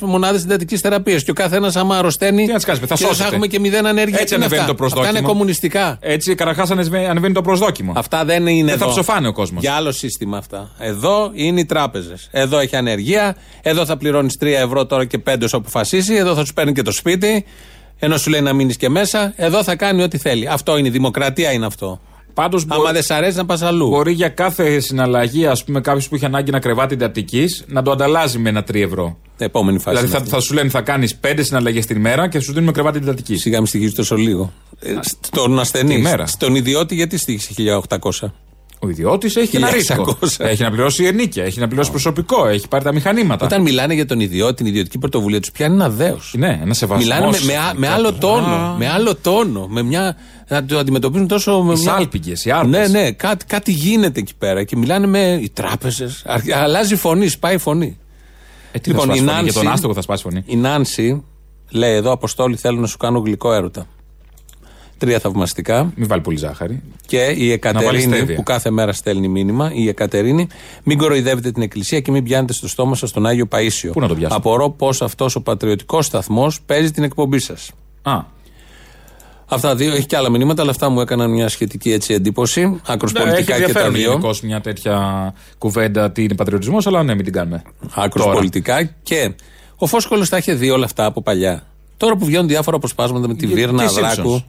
[0.00, 1.24] μονάδες συντατικής θεραπείας.
[1.24, 2.46] Και ο καθένας, άμα αρρωσταίνει.
[2.46, 4.20] Τι να κάνουμε, θα Θα έχουμε και μηδέν ανέργεια.
[4.20, 5.08] Έτσι ανεβαίνει το προσδόκιμο.
[5.08, 5.98] Αυτά είναι κομμουνιστικά.
[6.00, 7.92] Έτσι, καταρχάς ανεβαίνει το προσδόκιμο.
[7.96, 8.70] Αυτά δεν είναι.
[8.70, 9.62] Δεν θα ψοφάνει ο κόσμος.
[9.62, 10.70] Για άλλο σύστημα αυτά.
[10.78, 12.28] Εδώ είναι οι τράπεζες.
[12.30, 13.36] Εδώ έχει ανεργία.
[13.62, 16.14] Εδώ θα πληρώνεις 3 ευρώ τώρα και 5 όσο αποφασίσει.
[16.14, 17.44] Εδώ θα σου παίρνει και το σπίτι.
[17.98, 19.32] Ενώ σου λέει να μείνεις και μέσα.
[19.36, 20.48] Εδώ θα κάνει ό,τι θέλει.
[20.48, 22.00] Αυτό είναι η δημοκρατία, είναι αυτό.
[22.38, 23.88] Πάντως Άμα δεν σ' αρέσει να πας αλλού.
[23.88, 27.90] Μπορεί για κάθε συναλλαγή, ας πούμε, κάποιος που έχει ανάγκη να κρεβάτι εντατικής να το
[27.90, 29.16] ανταλλάζει με ένα 3 ευρώ.
[29.38, 29.96] Επόμενη φάση.
[29.96, 30.34] Δηλαδή θα, είναι αυτή.
[30.34, 33.40] θα σου λένε θα κάνεις 5 συναλλαγές την ημέρα και σου δίνουμε κρεβάτι εντατικής.
[33.40, 34.52] Σιγά μην στοιχίζει τόσο λίγο.
[34.80, 35.94] Ε, στον ασθενή.
[35.94, 36.26] τη μέρα.
[36.26, 37.54] Στον ιδιώτη, γιατί στοιχίζει
[37.88, 38.32] 1800.
[38.80, 39.72] Ο ιδιώτης έχει ένα 1600.
[39.72, 40.18] ρίσκο.
[40.38, 43.44] έχει να πληρώσει ενίκεια, έχει να πληρώσει προσωπικό, έχει πάρει τα μηχανήματα.
[43.46, 46.34] Όταν μιλάνε για τον ιδιώτη, την ιδιωτική πρωτοβουλία τους, πιάνει ένα δέος.
[46.38, 47.06] Ναι, ένα σεβασμός.
[47.08, 48.74] Μιλάνε με, με, α- με άλλο τόνο.
[48.78, 49.66] Με άλλο τόνο.
[49.66, 50.16] Με μια.
[50.48, 51.62] Να το αντιμετωπίζουν τόσο.
[51.62, 51.92] Με Οι μια...
[51.92, 52.90] σάλπιγγες, οι άρπες.
[52.90, 54.64] Ναι, ναι, κάτι, κάτι γίνεται εκεί πέρα.
[54.64, 56.24] Και μιλάνε με οι τράπεζες.
[56.54, 57.98] Αλλάζει φωνή, σπάει η φωνή.
[58.72, 60.42] Ε, τι λοιπόν, θα σπάσει φωνή, για τον άστογο θα σπάσει φωνή.
[60.46, 61.24] Η Νάνση
[61.70, 63.86] λέει εδώ: Αποστόλη, θέλω να σου κάνω γλυκό έρωτα.
[64.98, 65.92] Τρία θαυμαστικά.
[65.96, 66.82] Μην βάλει πολύ ζάχαρη.
[67.06, 68.36] Και η βάλει Εκατερίνη στέβια.
[68.36, 69.70] που κάθε μέρα στέλνει μήνυμα.
[69.74, 70.46] Η Εκατερίνη,
[70.84, 73.92] μην κοροϊδεύετε την Εκκλησία και μην πιάνετε στο στόμα σας τον Άγιο Παίσιο.
[73.92, 77.70] Πού να το πιάσουμε; Απορώ πώς αυτός ο πατριωτικός σταθμός παίζει την εκπομπή σας.
[78.02, 78.36] Α,
[79.50, 82.80] Αυτά δύο, έχει και άλλα μηνύματα, αλλά αυτά μου έκαναν μια σχετική έτσι εντύπωση.
[82.86, 84.10] Άκρος ναι, έχει πολιτικά και τα ενδιαφέρον δύο.
[84.10, 87.62] γενικώς μια τέτοια κουβέντα τι είναι πατριωτισμός, αλλά ναι, μην την κάνουμε.
[87.94, 88.36] Άκρος Τώρα.
[88.36, 89.34] πολιτικά και
[89.76, 91.62] ο Φόσκολος τα είχε δει όλα αυτά από παλιά.
[91.96, 94.38] Τώρα που βγαίνουν διάφορα αποσπάσματα με τη Και- Βίρνα και οι Δράκου.
[94.40, 94.44] Simpsons.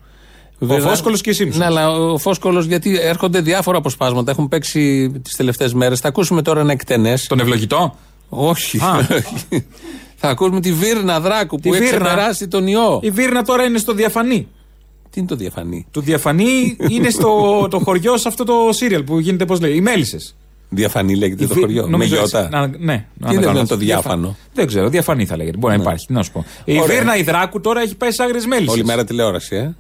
[0.60, 1.58] Ο Φόσκολος και οι Simpsons.
[1.58, 4.32] Ναι, αλλά ο Φόσκολος γιατί έρχονται διάφορα αποσπάσματα.
[4.32, 6.00] Έχουν παίξει τις τελευταίες μέρες.
[6.00, 7.28] Θα ακούσουμε τώρα ένα εκτενές.
[7.28, 7.96] Τον ευλογητό;
[8.30, 8.78] Όχι.
[8.78, 9.08] Α.
[10.22, 12.06] θα ακούσουμε τη Βίρνα Δράκου Τη που έχει Βίρνα.
[12.06, 13.00] ξεπεράσει τον ιό.
[13.04, 14.48] Η Βίρνα τώρα είναι στο διαφανή.
[15.10, 19.20] Τι είναι το διαφανή; Το διαφανή είναι στο το χωριό σε αυτό το σύριαλ που
[19.20, 20.36] γίνεται, πώς λέει, οι Μέλισσες.
[20.70, 21.88] Διαφανή λέγεται το χωριό.
[21.88, 22.50] Με γιώτα.
[22.52, 23.58] Να, ναι, Τι να δεν ανακαλώ.
[23.58, 25.58] είναι το διάφανο; Δεν ξέρω, διαφανή θα λέγεται.
[25.58, 26.06] Μπορεί να υπάρχει.
[26.06, 26.46] Τι να σου πω.
[26.66, 26.96] Η Ωραία.
[26.96, 28.74] Βίρνα Ιδράκου τώρα έχει πάει σε άγριες μέλισσες.
[28.74, 29.76] Όλη μέρα τηλεόραση, ε.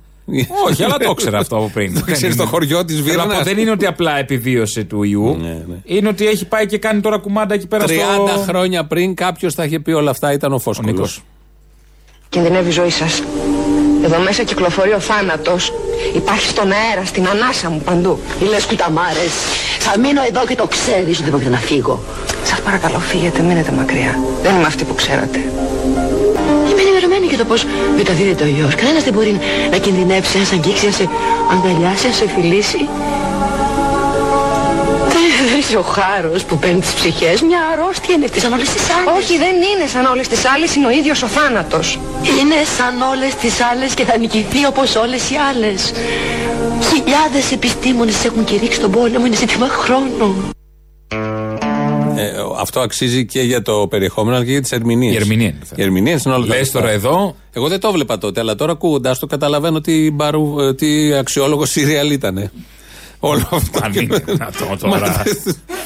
[0.67, 1.93] Όχι, αλλά το ήξερα αυτό από πριν.
[2.05, 3.43] Το ξέρεις το χωριό της Θέλω να πω, Βίρνα.
[3.43, 5.37] Δεν είναι ότι απλά επιβίωσε του ιού.
[5.41, 5.75] Ναι, ναι.
[5.83, 7.89] Είναι ότι έχει πάει και κάνει τώρα κουμάντα εκεί πέρα 30
[8.29, 8.39] στο.
[8.47, 10.91] χρόνια πριν κάποιος θα είχε πει όλα αυτά, ήταν ο Φόσκολο.
[10.91, 11.21] Νίκος.
[12.29, 13.23] Κινδυνεύει η ζωή σας.
[14.03, 15.73] Εδώ μέσα κυκλοφορεί ο θάνατος.
[16.15, 18.19] Υπάρχει στον αέρα, στην ανάσα μου παντού.
[18.39, 19.31] Τι λες κουταμάρες.
[19.79, 22.03] Θα μείνω εδώ και το ξέρεις ότι δεν πρόκειται να φύγω.
[22.43, 24.19] Σας παρακαλώ, φύγετε, μείνετε μακριά.
[24.41, 25.39] Δεν είμαι αυτή που ξέρατε.
[26.79, 27.65] Είμαι ενημερωμένη για το πώς
[27.97, 28.75] μεταδίδεται ο ιός.
[28.75, 29.39] Κανένας δεν μπορεί
[29.71, 31.09] να κινδυνεύσει, να σε αγγίξει, να σε
[31.51, 32.81] αγκαλιάσει, να σε φιλήσει.
[35.13, 37.41] Δεν δεν είσαι ο χάρος που παίρνει τις ψυχές.
[37.41, 39.23] Μια αρρώστια είναι αυτή σαν όλες τις άλλες.
[39.23, 41.99] Όχι, δεν είναι σαν όλες τις άλλες, είναι ο ίδιος ο θάνατος.
[42.39, 45.91] Είναι σαν όλες τις άλλες και θα νικηθεί όπως όλες οι άλλες.
[46.89, 50.49] Χιλιάδες επιστήμονες έχουν κηρύξει τον πόλεμο, είναι ζήτημα χρόνου.
[52.19, 55.13] Ε, αυτό αξίζει και για το περιεχόμενο αλλά και για τις ερμηνείες.
[55.13, 55.81] Η ερμηνεία είναι το θέμα.
[55.81, 56.79] Οι ερμηνείες είναι όλα τα Λες λεφτά.
[56.79, 57.35] τώρα εδώ.
[57.53, 61.69] Εγώ δεν το βλέπα τότε, αλλά τώρα ακούγοντας το καταλαβαίνω τι, μπαρου, ε, τι αξιόλογος
[61.69, 62.51] σύριαλ ήταν.
[63.19, 63.79] Όλο αυτό.
[63.83, 65.23] Αν είναι δυνατό τώρα.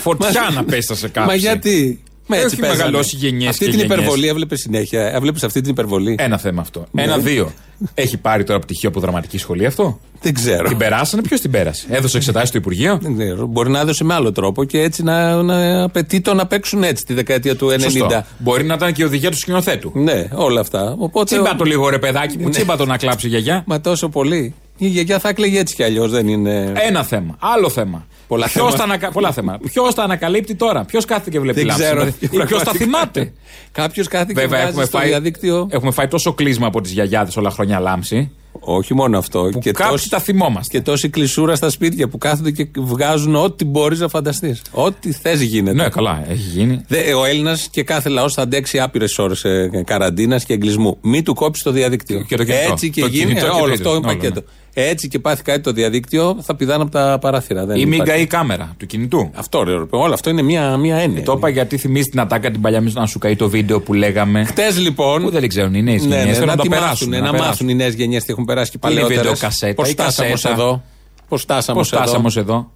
[0.02, 1.26] Φωτιά να πέστα σε κάποιον.
[1.26, 2.78] Μα γιατί; Μα Έχει έτσι παίζανε.
[2.80, 3.98] μεγαλώσει γενιές Αυτή και την γενιές.
[3.98, 5.14] υπερβολή έβλεπες συνέχεια.
[5.16, 6.86] Έβλεπες αυτή την υπερβολή; Ένα θέμα αυτό.
[6.92, 7.04] Ναι.
[7.04, 7.52] Ένα-δύο.
[7.94, 10.68] Έχει πάρει τώρα πτυχίο από δραματική σχολή αυτό; Δεν ξέρω.
[10.68, 13.46] Την περάσανε, ποιος την πέρασε; Έδωσε εξετάσεις στο Υπουργείο; Δεν ξέρω.
[13.46, 17.06] Μπορεί να έδωσε με άλλο τρόπο και έτσι να, να απαιτεί το να παίξουν έτσι
[17.06, 17.80] τη δεκαετία του 90.
[17.82, 18.24] Σωστό.
[18.38, 19.92] Μπορεί να ήταν και η οδηγία του σκηνοθέτου.
[19.96, 20.96] Ναι, όλα αυτά.
[21.00, 22.50] Οπότε, Τσίμπα το λίγο ρε παιδάκι μου, Ναι.
[22.50, 23.64] τσίμπα το να κλάψει η γιαγιά.
[23.68, 24.54] Μα τόσο πολύ.
[24.78, 26.72] Η γιαγιά θα έκλαιγε έτσι κι αλλιώς, δεν είναι.
[26.76, 27.36] Ένα θέμα.
[27.40, 28.06] Άλλο θέμα.
[28.28, 28.78] Πολλά Ποιος θέματα.
[28.78, 29.12] τα ανακα...
[29.12, 29.60] Πολλά θέματα.
[29.72, 31.84] Ποιος τα ανακαλύπτει τώρα, ποιος κάθεται και βλέπει Δεν λάμψη.
[31.84, 32.08] ξέρω.
[32.44, 33.34] Ή ποιος τα θυμάται;
[33.72, 35.68] Κάποιος κάθε και Βέβαια, βγάζει έχουμε στο φάει, διαδίκτυο.
[35.72, 38.32] έχουμε φάει τόσο κλείσμα από τις γιαγιάδες όλα χρόνια λάμψη.
[38.60, 39.50] Όχι μόνο αυτό.
[39.52, 40.78] Που και κάποιοι τόση- τα θυμόμαστε.
[40.78, 44.62] Και τόση κλεισούρα στα σπίτια που κάθονται και βγάζουν ό,τι μπορείς να φανταστείς.
[44.72, 45.76] Ό,τι θες γίνεται.
[45.84, 46.82] Ναι, καλά, έχει γίνει.
[46.88, 49.46] Δε, ο Έλληνας και κάθε λαός θα αντέξει άπειρες ώρες
[49.86, 50.98] καραντίνας και εγκλισμού.
[51.02, 52.22] Μη του κόψεις το διαδίκτυο.
[52.28, 52.72] Και το κινητό.
[52.72, 53.26] Έτσι και Το γίνει.
[53.26, 53.74] κινητό ε, και το όλο ίδιο.
[53.74, 54.44] αυτό είναι Όλο, πακέτο.
[54.76, 57.66] Έτσι και πάθει κάτι το διαδίκτυο, θα πηδάνε από τα παράθυρα.
[57.66, 58.12] Δεν Ή μην υπάρχει.
[58.12, 61.24] καεί η κάμερα του κινητού; Αυτό ρε, ρε, όλο αυτό είναι μια, μια έννοια.
[61.24, 64.44] Το είπα γιατί θυμίζει την ατάκα την παλιά να σου καεί το βίντεο που λέγαμε.
[64.44, 65.22] Χτες λοιπόν.
[65.22, 66.26] Που δεν ξέρουν οι νέες Ναι, γενιέ.
[66.26, 67.10] ναι, Θέλουν να το τη περάσουν.
[67.10, 69.32] μάθουν, να μάθουν οι νέες γενιές τι έχουν περάσει και Τι είναι η παλαιότερες.
[69.32, 70.62] βιντεοκασέτα, Πώς η φτάσαμε ως κασέτα.
[70.62, 70.84] εδώ;
[71.28, 72.72] Πώς φτάσαμε Πώς ως εδώ; φτάσαμε ως εδώ;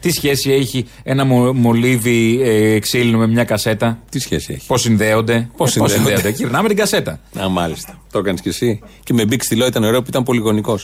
[0.00, 4.80] Τι σχέση έχει ένα μο- μολύβι ε, ξύλινο με μια κασέτα; Τι σχέση έχει; Πώς
[4.80, 7.20] συνδέονται; Πώς Ε, πώς συνδέονται; Γυρνάμε την κασέτα.
[7.40, 7.98] Α, μάλιστα.
[8.12, 8.80] Το έκανες κι εσύ.
[9.04, 10.78] Και με μπήξ στυλό ήταν ωραίο που ήταν πολυγωνικό.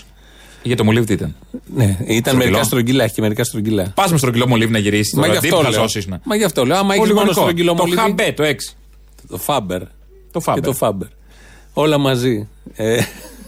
[0.67, 1.35] Για το μολύβι τι ήταν;
[1.75, 2.37] Ναι, ήταν Στρογγυλό.
[2.37, 3.93] μερικά στρογγυλά, έχει και μερικά στρογγυλά.
[3.95, 5.15] Πας με στρογγυλό μολύβι να γυρίσεις.
[5.15, 5.81] Μα γι' αυτό λέω.
[5.81, 6.21] Χαζός να.
[6.25, 6.77] Μα γι' αυτό λέω.
[6.77, 7.41] Άμα έχεις μόνο Πολυγωνικό.
[7.41, 8.01] στρογγυλό Το μολύβι.
[8.01, 8.75] χαμπέ, το 6.
[9.29, 9.81] Το φάμπερ.
[10.33, 10.63] Το φάμπερ.
[10.63, 11.09] Και το φάμπερ.
[11.73, 12.49] Όλα μαζί.
[12.75, 12.99] Ε,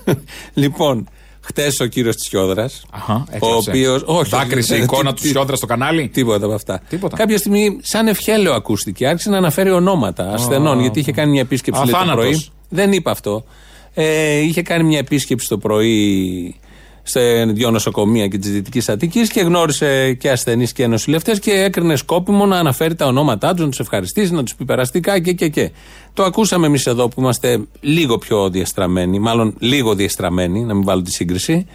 [0.54, 1.08] λοιπόν,
[1.40, 2.70] χτες ο κύριος Τσιόδρα.
[2.90, 3.70] Αχα, Ο έκλαψε.
[3.70, 4.02] οποίο.
[4.04, 4.30] Όχι.
[4.30, 6.80] Δάκρυσε η τι- εικόνα τι- του Σιόδρας στο κανάλι; Τίποτα από αυτά.
[6.88, 7.16] Τίποτα.
[7.16, 11.80] Κάποια στιγμή, σαν ευχέλαιο ακούστηκε, άρχισε να αναφέρει ονόματα ασθενών, γιατί είχε κάνει μια επίσκεψη
[11.84, 12.24] λέει, το Αθάνατος.
[12.24, 12.44] πρωί.
[12.68, 13.44] Δεν είπα αυτό.
[13.94, 16.54] Ε, είχε κάνει μια επίσκεψη το πρωί
[17.08, 21.96] σε δύο νοσοκομεία και της Δυτικής Αττικής και γνώρισε και ασθενείς και νοσηλευτές και έκρινε
[21.96, 25.48] σκόπιμο να αναφέρει τα ονόματά τους, να τους ευχαριστήσει, να τους πει περαστικά και, και,
[25.48, 25.70] και.
[26.14, 31.02] Το ακούσαμε εμείς εδώ που είμαστε λίγο πιο διαστραμμένοι, μάλλον λίγο διαστραμμένοι, να μην βάλω
[31.02, 31.66] τη σύγκριση.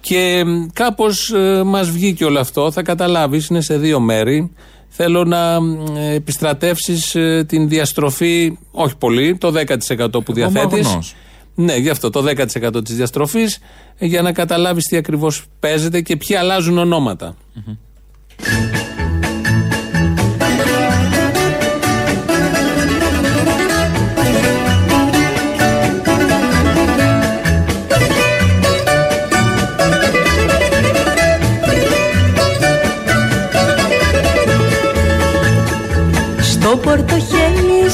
[0.00, 1.32] Και κάπως
[1.64, 2.70] μας βγήκε όλο αυτό.
[2.70, 4.50] Θα καταλάβεις, είναι σε δύο μέρη.
[4.88, 5.58] Θέλω να
[6.14, 9.52] επιστρατεύσεις την διαστροφή, όχι πολύ, το
[9.98, 11.14] 10% που διαθέτεις.
[11.56, 11.74] Ομογνώς.
[11.76, 13.58] Ναι, γι' αυτό το 10% της διαστροφής,
[13.98, 17.36] για να καταλάβεις τι ακριβώς παίζεται και ποιοι αλλάζουν ονόματα.
[36.40, 37.09] Στο Πορτοχέλι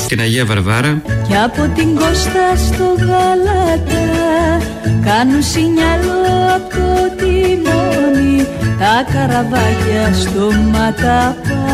[0.08, 1.02] Την Αγία Βαρβάρα.
[1.28, 4.64] Και από την Κώστα στο Γαλάτα
[5.04, 6.16] κάνουν σινιάλο
[6.54, 8.46] από το τιμόνι
[8.78, 11.66] τα καραβάκια στο Ματαπά.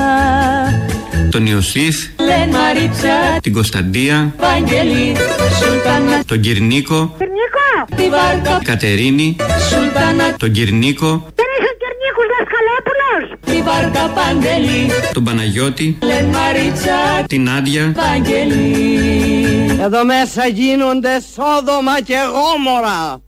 [1.30, 5.16] Τον Ιωσήφ Λεν Μαρίτσα, Την Κωνσταντία Βαγγέλη,
[5.58, 9.36] Σουλτάνα Τον Κυρνίκο Κυρνίκο, τη Βάρκα, Κατερίνη
[9.68, 13.24] Σουλτάνα Τον Κυρνίκο Δεν είσαι Κυρνίκος Δασκαλόπουλος
[13.62, 22.16] Τη Βάρκα Παντελή, Τον Παναγιώτη Λεν Μαρίτσα, Την Άντια Βαγγέλη Εδώ μέσα γίνονται Σόδομα και
[22.32, 23.22] Γόμορα.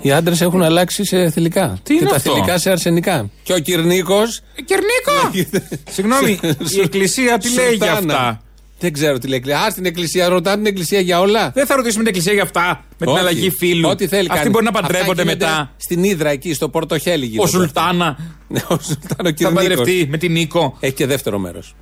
[0.00, 1.78] Οι άντρες έχουν αλλάξει σε θηλυκά.
[1.82, 3.30] Τι και είναι τα αυτό; θηλυκά σε αρσενικά.
[3.42, 4.20] Και ο Κυρνίκο.
[4.64, 5.48] Κυρνίκο!
[5.90, 6.38] Συγγνώμη,
[6.76, 8.40] η Εκκλησία τι λέει για αυτά;
[8.78, 9.42] Δεν ξέρω τι λέει.
[9.52, 11.50] Α, στην Εκκλησία, ρωτάνε την Εκκλησία για όλα.
[11.54, 12.84] Δεν θα ρωτήσουμε την Εκκλησία για αυτά.
[12.90, 13.18] Με την Όχι.
[13.18, 13.88] αλλαγή φίλου.
[13.88, 14.50] Ό,τι θέλει Αυτοί κάνει.
[14.50, 15.70] μπορεί να Αυτά παντρεύονται γίνονται μετά.
[15.76, 17.50] Στην Ήδρα εκεί, στο Πορτοχέλι Ο γίνονται.
[17.50, 18.16] Σουλτάνα
[18.48, 19.62] Ναι, ο Σουλτάνα ο θα Κυρνίκος.
[19.66, 20.76] παντρευτεί με την Νίκο.
[20.80, 21.74] Έχει και δεύτερο μέρος.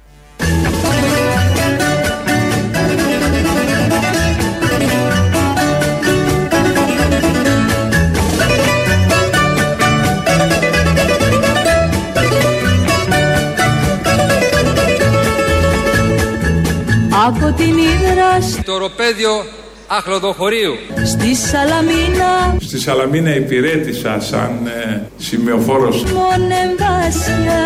[17.27, 19.31] Από την Ήδρα Το οροπέδιο
[19.87, 20.75] Αχλοδοχωρίου.
[21.05, 27.63] στη Σαλαμίνα Στη Σαλαμίνα υπηρέτησα σαν ε, σημειοφόρος Μονεμβάσια,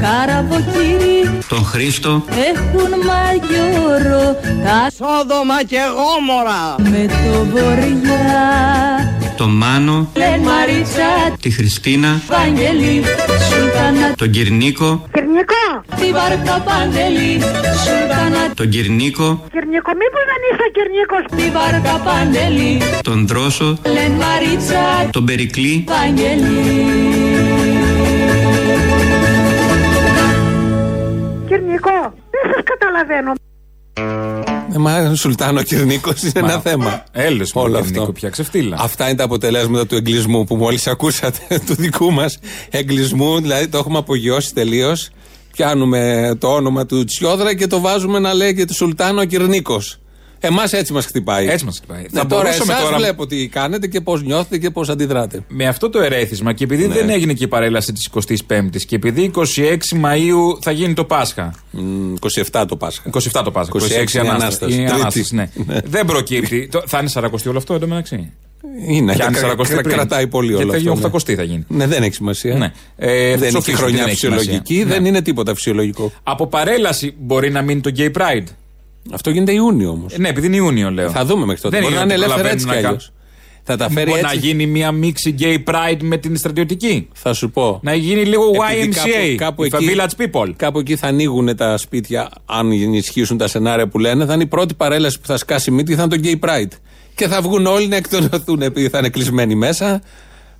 [0.00, 6.74] καραβοκύρι Τον Χρήστο έχουν μαγιόρο τα Σόδομα και Γόμορα.
[6.78, 9.15] με το βοριά.
[9.36, 13.02] Τον Μάνο Λεν Μαρίτσα, Τη Χριστίνα Βαγγέλη,
[13.48, 15.66] Σουλτάνα, Τον Κυρνίκο Κυρνικό,
[16.00, 17.40] τη Βάρκα Παντελή,
[17.82, 25.08] Σουλτάνα, Τον Κυρνίκο Κυρνικό, μήπως δεν είσαι Κυρνίκος, τη Βάρκα Παντελή, Τον Δρόσο Λεν Μαρίτσα,
[25.10, 26.54] Τον Περικλή Βαγγέλη.
[31.48, 33.32] Κυρνικό, δεν σας καταλαβαίνω.
[34.76, 37.04] Ε, μα Σουλτάνο Κυρνίκο είναι ένα θέμα.
[37.12, 37.92] Έλεος με Όλο τον αυτό.
[37.92, 38.76] Κυρνίκο πια, ξεφτύλα.
[38.80, 42.38] Αυτά είναι τα αποτελέσματα του εγκλισμού που μόλις ακούσατε, του δικού μας
[42.70, 43.40] εγκλισμού.
[43.40, 45.10] Δηλαδή το έχουμε απογειώσει τελείως.
[45.52, 49.98] Πιάνουμε το όνομα του Τσιόδρα και το βάζουμε να λέγεται Σουλτάνο Κυρνίκος.
[50.46, 51.48] Εμάς έτσι μας χτυπάει.
[51.48, 52.02] Έτσι μας χτυπάει.
[52.10, 55.40] Ναι, Θα τώρα μπορούσαμε εσάς τώρα- βλέπω τι κάνετε και πώς νιώθετε και πώς αντιδράτε.
[55.48, 56.94] Με αυτό το ερέθισμα και επειδή Ναι.
[56.94, 61.54] δεν έγινε και η παρέλαση της 25η και επειδή 26 Μαου θα γίνει το Πάσχα.
[61.70, 62.14] Μ,
[62.52, 63.02] 27 το Πάσχα.
[63.10, 63.72] 27 το Πάσχα.
[63.78, 64.34] 26 26 είναι Ανάσταση.
[64.34, 64.74] Ανάσταση.
[64.74, 65.00] Είναι Τρίτη.
[65.00, 65.50] Ανάσταση, ναι.
[65.66, 65.80] Ναι.
[65.84, 66.68] δεν προκύπτει.
[66.70, 68.32] Το- θα είναι σαρακοστή όλο αυτό εντωμεταξύ.
[68.88, 69.94] Είναι, Πιάνει κρα- σαρακοστή κρα- πριν.
[69.94, 70.88] κρατάει πολύ όλο Γιατί θα αυτό.
[70.90, 71.06] γίνει ναι.
[71.06, 71.64] 800 θα γίνει.
[71.68, 72.54] Ναι, δεν έχει σημασία.
[72.56, 72.72] Ναι.
[72.96, 74.38] Ε, δεν είναι και ψοφίζουν, χρονιά δεν έχει σημασία.
[74.40, 75.08] φυσιολογική, δεν Ναι.
[75.08, 76.12] είναι τίποτα φυσιολογικό.
[76.22, 78.44] Από παρέλαση μπορεί να μείνει το Gay Pride.
[79.12, 80.12] Αυτό γίνεται Ιούνιο όμως.
[80.12, 81.10] Ε, ναι, επειδή είναι Ιούνιο λέω.
[81.10, 81.76] Θα δούμε μέχρι τότε.
[81.76, 83.10] Δεν Μπορεί να είναι ότι ελεύθερα έτσι κι προλαβαίνουν να αλλιώς.
[83.68, 84.46] Θα τα φέρει Μπορεί να έτσι.
[84.46, 87.08] γίνει μια μίξη Gay Pride με την στρατιωτική.
[87.12, 87.80] Θα σου πω.
[87.82, 89.34] Να γίνει λίγο Επειδή YMCA.
[89.36, 90.52] κάπου, κάπου if a εκεί, village people.
[90.56, 94.24] κάπου εκεί θα ανοίγουν τα σπίτια, αν ισχύσουν τα σενάρια που λένε.
[94.26, 96.72] Θα είναι η πρώτη παρέλαση που θα σκάσει μύτη, θα είναι το Gay Pride.
[97.14, 100.02] Και θα βγουν όλοι να εκτονωθούν επειδή θα είναι κλεισμένοι μέσα.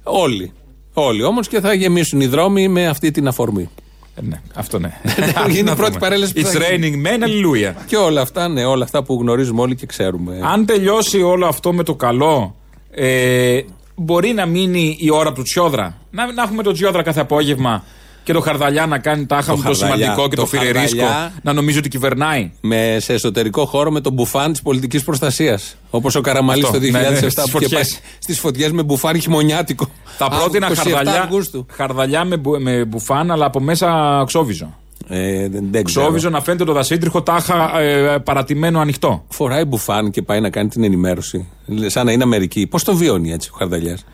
[0.02, 0.52] Όλοι.
[0.92, 3.68] Όλοι όμως και θα γεμίσουν οι δρόμοι με αυτή την αφορμή.
[4.16, 4.90] Ε, Ναι, αυτό ναι.
[5.48, 6.00] Είναι η Να πρώτη δούμε.
[6.00, 7.02] παρέλαση που It's θα γίνει.
[7.05, 7.74] raining men, hallelujah.
[7.87, 10.40] Και όλα αυτά, ναι, όλα αυτά που γνωρίζουμε όλοι και ξέρουμε.
[10.42, 12.57] Αν τελειώσει όλο αυτό με το καλό,
[12.90, 13.61] ε,
[13.94, 15.96] μπορεί να μείνει η ώρα του Τσιόδρα.
[16.11, 17.85] Να, να έχουμε τον Τσιόδρα κάθε απόγευμα
[18.26, 21.00] και το Χαρδαλιά να κάνει τάχα Το μου το Χαρδαλιά, σημαντικό και το, το φιλερίσκο.
[21.04, 21.32] Χαρδαλιά.
[21.42, 22.50] Να νομίζει ότι κυβερνάει.
[22.60, 25.76] με, σε εσωτερικό χώρο με τον μπουφάν της πολιτικής προστασίας.
[25.90, 27.70] Όπως ο Καραμαλής Αυτό, το 2007 ναι, ναι, στις που είχε φωτιές.
[27.72, 27.84] πάει
[28.18, 29.86] στις φωτιές με μπουφάν χειμωνιάτικο.
[30.18, 31.66] Θα πρότεινα 27 χαρδαλιά, Αυγούστου.
[31.72, 34.74] χαρδαλιά με, μπου- με μπουφάν, αλλά από μέσα ξόβιζο.
[35.08, 36.04] Ε, δεν, δεν ξέρω.
[36.04, 39.24] Ξόβιζο να φαίνεται το δασίτριχο τάχα ε, παρατημένο ανοιχτό.
[39.28, 41.46] Φοράει μπουφάν και πάει να κάνει την ενημέρωση.
[41.86, 42.66] Σαν να είναι Αμερική.
[42.66, 44.04] Πώς το βιώνει έτσι ο Χαρδαλιάς;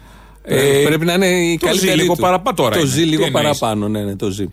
[0.44, 2.20] Ε, πρέπει να είναι η το ζει καλύτερη λίγο του.
[2.20, 2.88] παραπάνω τώρα Το είναι.
[2.88, 4.46] ζει Τι λίγο εννοείς; παραπάνω, ναι, ναι, το ζει.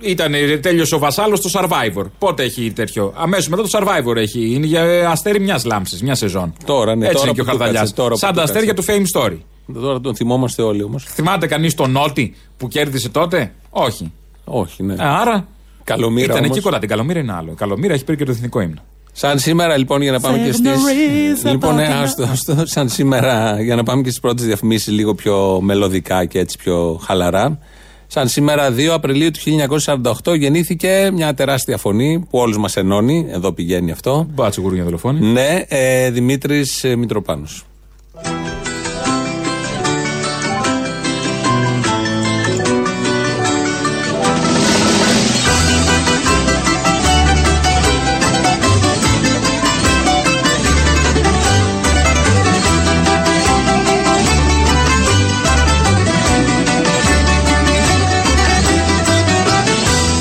[0.00, 2.04] Ήταν, ε, τέλειωσε ο Βασάλος στο Survivor.
[2.18, 4.50] Πότε έχει τέτοιο; Αμέσως μετά το Survivor έχει.
[4.54, 6.52] Είναι για ε, αστέρι μιας λάμψης, μιας σεζόν.
[6.64, 7.80] Τώρα, ναι, Έτσι τώρα είναι και ο που του Χαρδαλιάς.
[7.82, 9.04] κάτσε, τώρα που Σαν του τα αστέρια του κάτσε.
[9.14, 9.36] Fame Story.
[9.74, 11.04] Τώρα τον θυμόμαστε όλοι όμως.
[11.04, 14.12] Θυμάται κανείς τον Νότι που κέρδισε τότε; Όχι.
[14.44, 14.94] Όχι, ναι.
[14.94, 15.46] Ε, Άρα.
[15.84, 16.56] Καλομήρα Ήταν όμως.
[16.56, 16.78] εκεί κοντά.
[16.78, 17.50] Την Καλομήρα είναι άλλο.
[17.52, 18.80] Η Καλομήρα έχει πάρει και το εθνικό ύμνο.
[19.18, 21.44] Σαν σήμερα λοιπόν για να πάμε και στις...
[21.44, 22.66] Λοιπόν, ναι, άστο, άστο.
[22.66, 27.00] Σαν σήμερα για να πάμε και στις πρώτες διαφημίσεις λίγο πιο μελωδικά και έτσι πιο
[27.04, 27.58] χαλαρά.
[28.06, 29.38] Σαν σήμερα 2 Απριλίου του
[30.24, 33.26] 1948 γεννήθηκε μια τεράστια φωνή που όλους μας ενώνει.
[33.30, 34.26] Εδώ πηγαίνει αυτό.
[34.34, 35.26] Μπάτσο γουρούνια δολοφόνη.
[35.26, 37.64] Ναι, ε, Δημήτρης ε, Μητροπάνος.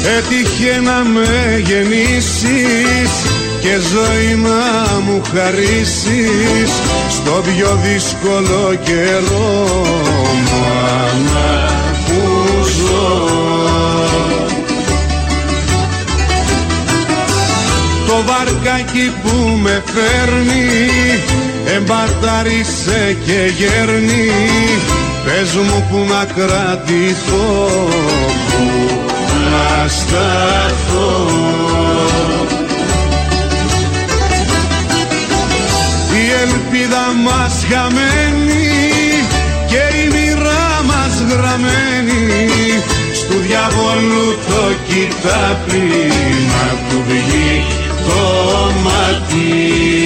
[0.08, 3.12] Έτυχε να με γεννήσεις
[3.62, 6.72] και ζωή να μου χαρίσεις
[7.10, 9.86] στο πιο δύσκολο καιρό
[10.52, 11.70] μάνα
[12.06, 12.22] που
[12.64, 13.30] ζω.
[18.08, 20.90] Το βαρκάκι που με φέρνει
[21.76, 24.32] εμπαρτάρισε και γέρνει.
[25.26, 27.66] Πες μου που να κρατηθώ.
[28.40, 28.45] που
[29.86, 31.26] να σταθώ
[36.14, 38.68] Η ελπίδα μας χαμένη
[39.68, 42.50] και η μοίρα μας γραμμένη.
[43.14, 46.12] Στου διαβόλου το κοιτάπι
[46.48, 47.64] να του βγει
[48.08, 50.06] το μάτι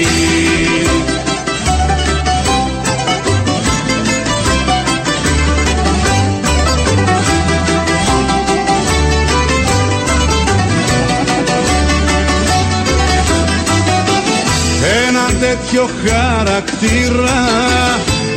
[15.72, 17.42] τέτοιο χαρακτήρα.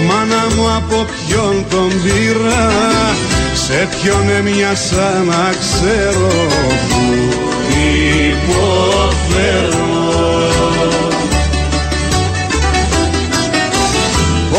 [0.07, 2.71] Μάνα μου από ποιον τον πήρα;
[3.55, 6.31] Σε ποιον έμοιασα να ξέρω;
[6.89, 7.77] Που
[8.31, 9.91] υποφέρω.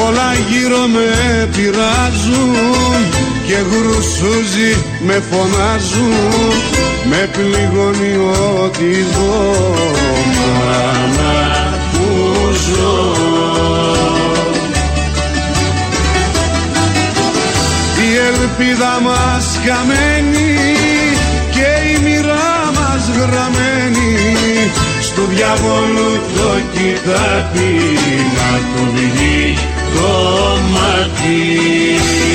[0.07, 1.09] Όλα γύρω με
[1.55, 2.55] πειράζουν
[3.47, 6.53] και γρουσούζι με φωνάζουν.
[7.09, 8.17] Με πληγώνει
[8.63, 9.73] ό,τι δω.
[10.36, 11.62] Μάνα που
[12.65, 13.12] ζω
[18.04, 20.56] Η ελπίδα μας χαμένη
[21.52, 24.17] και η μοίρα μας γραμμένη.
[25.02, 27.73] Στου διαβόλου το κοιτάπι
[28.36, 29.58] να του βγει
[29.95, 32.33] το μάτι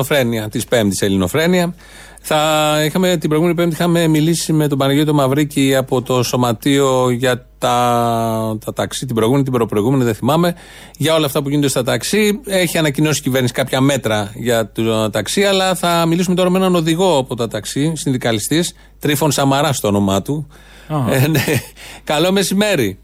[0.00, 1.74] Εδώ Ελληνοφρένια, της Πέμπτης Ελληνοφρένια.
[2.22, 2.38] Θα
[2.84, 8.58] είχαμε, την προηγούμενη Πέμπτη είχαμε μιλήσει με τον Παναγιώτο Μαυρίκη από το Σωματείο για τα,
[8.64, 10.54] τα ταξί, την προηγούμενη, την προπροηγούμενη, δεν θυμάμαι,
[10.96, 12.40] για όλα αυτά που γίνονται στα ταξί.
[12.46, 16.74] Έχει ανακοινώσει η κυβέρνηση κάποια μέτρα για το ταξί, αλλά θα μιλήσουμε τώρα με έναν
[16.74, 20.46] οδηγό από τα ταξί, συνδικαλιστής, Τρίφων Σαμαράς στο όνομά του.
[21.10, 21.44] Ε, ναι.
[22.04, 22.98] Καλό μεσημέρι.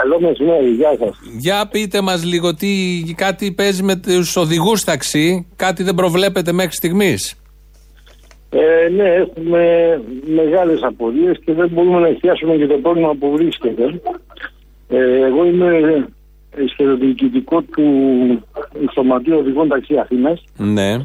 [0.00, 1.18] Καλό μεσημέρι, γεια σας.
[1.38, 2.68] Για πείτε μας λίγο τι
[3.16, 7.34] κάτι παίζει με τους οδηγούς ταξί, κάτι δεν προβλέπετε μέχρι στιγμής.
[8.50, 10.00] Ε, ναι, έχουμε
[10.34, 14.00] μεγάλες απορίες και δεν μπορούμε να εστιάσουμε και το πρόβλημα που βρίσκεται.
[14.88, 16.06] Ε, εγώ είμαι
[16.72, 17.84] σχεδοδιοικητικό του
[18.92, 20.44] Σωματείου Οδηγών Ταξί Αθήνας.
[20.56, 20.96] Ναι.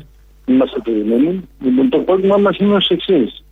[0.46, 1.42] Είμαστε περιμένοι.
[1.62, 3.44] Λοιπόν, το πρόβλημα μας είναι ως εξής.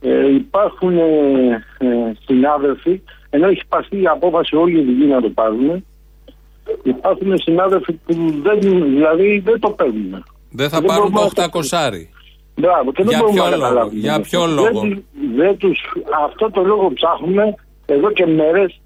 [0.00, 1.86] Ε, υπάρχουν ε, ε,
[2.26, 5.84] συνάδελφοι, ενώ έχει πάρθει η απόφαση όλοι οι οδηγοί να το πάρουν,
[6.82, 8.60] υπάρχουν συνάδελφοι που δεν,
[8.94, 10.24] δηλαδή δεν το παίρνουν.
[10.50, 12.08] Δεν θα Δεν πάρουν μπορούμε το να 800.
[12.56, 14.00] Μπράβο, και δεν Για μπορούμε ποιο να λόγο, καταλάβουμε.
[14.00, 14.98] για ποιο Δεν λόγο; τους-
[15.36, 15.78] δεν τους,
[16.26, 17.54] αυτό το λόγο ψάχνουμε
[17.86, 18.80] εδώ και μέρες.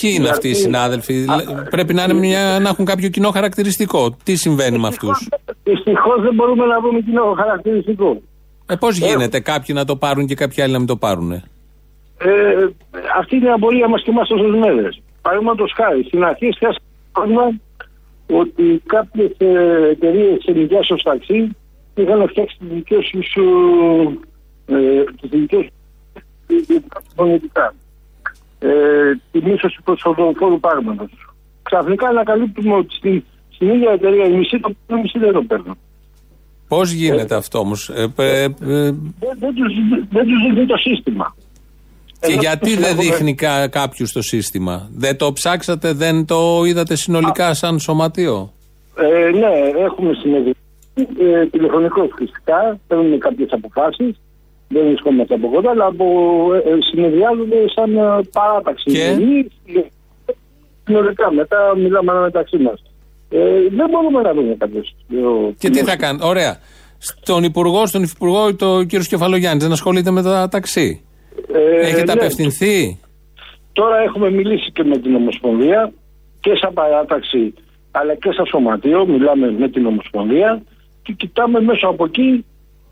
[0.00, 4.16] Ποιοι είναι αυτοί οι συνάδελφοι, Λε- πρέπει να, είναι μια, να έχουν κάποιο κοινό χαρακτηριστικό.
[4.22, 5.28] Τι συμβαίνει με αυτούς;
[5.64, 8.20] Δυστυχώς δεν μπορούμε να βρούμε κοινό χαρακτηριστικό.
[8.66, 11.42] Ε, Πώς γίνεται κάποιοι να το πάρουν και κάποιοι άλλοι να μην το πάρουν.
[12.22, 12.66] Ε,
[13.18, 15.02] αυτή είναι η απορία μας και εμάς τόσες μέρες.
[15.22, 16.78] Παραδείγματος χάρη, στην αρχή σκάσαμε
[17.12, 17.60] πρόβλημα
[18.26, 19.30] ότι κάποιες
[19.90, 21.56] εταιρείες ενοικιάσεω ταξί
[21.94, 23.36] είχαν φτιάξει τις δικές τους
[24.66, 25.66] ε, τις δικές
[26.46, 26.82] τους
[27.14, 27.74] φωνητικά.
[28.58, 28.68] Ε,
[29.32, 31.10] τη μίσωση προσφοροφόρου πράγματος.
[31.62, 35.42] Ξαφνικά ανακαλύπτουμε ότι στην, στην ίδια εταιρεία η μισή το παίρνουν, η μισή δεν το
[35.42, 35.78] παίρνουν.
[36.68, 39.72] Πώς γίνεται αυτό όμως; Ε, ε, ε, Δεν, δεν, τους,
[40.10, 41.34] δεν τους δίνει το σύστημα.
[42.20, 46.62] Και Ενώ γιατί δεν έχουμε- δείχνει κα, κάποιου το σύστημα; Δεν το ψάξατε, δεν το
[46.66, 48.52] είδατε συνολικά σαν σωματείο;
[48.96, 50.54] Ε, ναι, έχουμε συνεδρία.
[50.94, 54.20] Ε, τηλεφωνικό φυσικά, παίρνουμε κάποιες αποφάσεις.
[54.68, 56.04] Δεν βρισκόμαστε από κοντά, αλλά από,
[56.54, 58.00] ε, ε, συνεδριάζονται σαν ε,
[58.32, 58.90] παράταξη.
[58.90, 59.80] Και; Εμείς, ε,
[60.84, 62.82] Συνολικά, μετά μιλάμε μεταξύ μας.
[63.30, 63.38] Ε,
[63.76, 64.94] δεν μπορούμε να δούμε κάποιος.
[65.58, 66.18] Και τι θα κάνει.
[66.22, 66.56] Ωραία.
[66.98, 71.04] Στον Υπουργό, στον Υφυπουργό, το κύριος Κεφαλογιάννης δεν ασχολείται με τα ταξί;
[71.52, 72.12] Ε, Έχετε ναι.
[72.12, 72.98] απευθυνθεί;
[73.72, 75.92] Τώρα έχουμε μιλήσει και με την Ομοσπονδία
[76.40, 77.54] και σαν παράταξη
[77.90, 79.06] αλλά και σαν σωματείο.
[79.06, 80.62] Μιλάμε με την Ομοσπονδία
[81.02, 82.44] και κοιτάμε μέσω από εκεί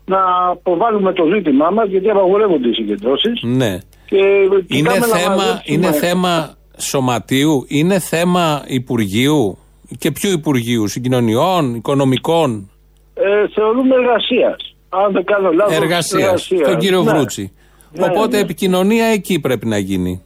[0.05, 3.41] να αποβάλουμε το ζήτημά μας γιατί απαγορεύονται οι συγκεντρώσεις.
[3.43, 3.77] Ναι.
[4.05, 9.57] Και Είναι κοιτάμε να θέμα, μαζέψουμε- είναι θέμα σωματείου, είναι θέμα Υπουργείου
[9.97, 12.69] και ποιου Υπουργείου, συγκοινωνιών, οικονομικών,
[13.13, 14.75] Ε, θεωρούμε εργασίας.
[14.89, 15.75] Αν δεν κάνω λάθος.
[15.75, 16.47] εργασίας.
[16.65, 17.51] Τον κύριο Βρούτσι.
[17.91, 18.41] Ναι, Οπότε ναι.
[18.41, 20.23] επικοινωνία εκεί πρέπει να γίνει.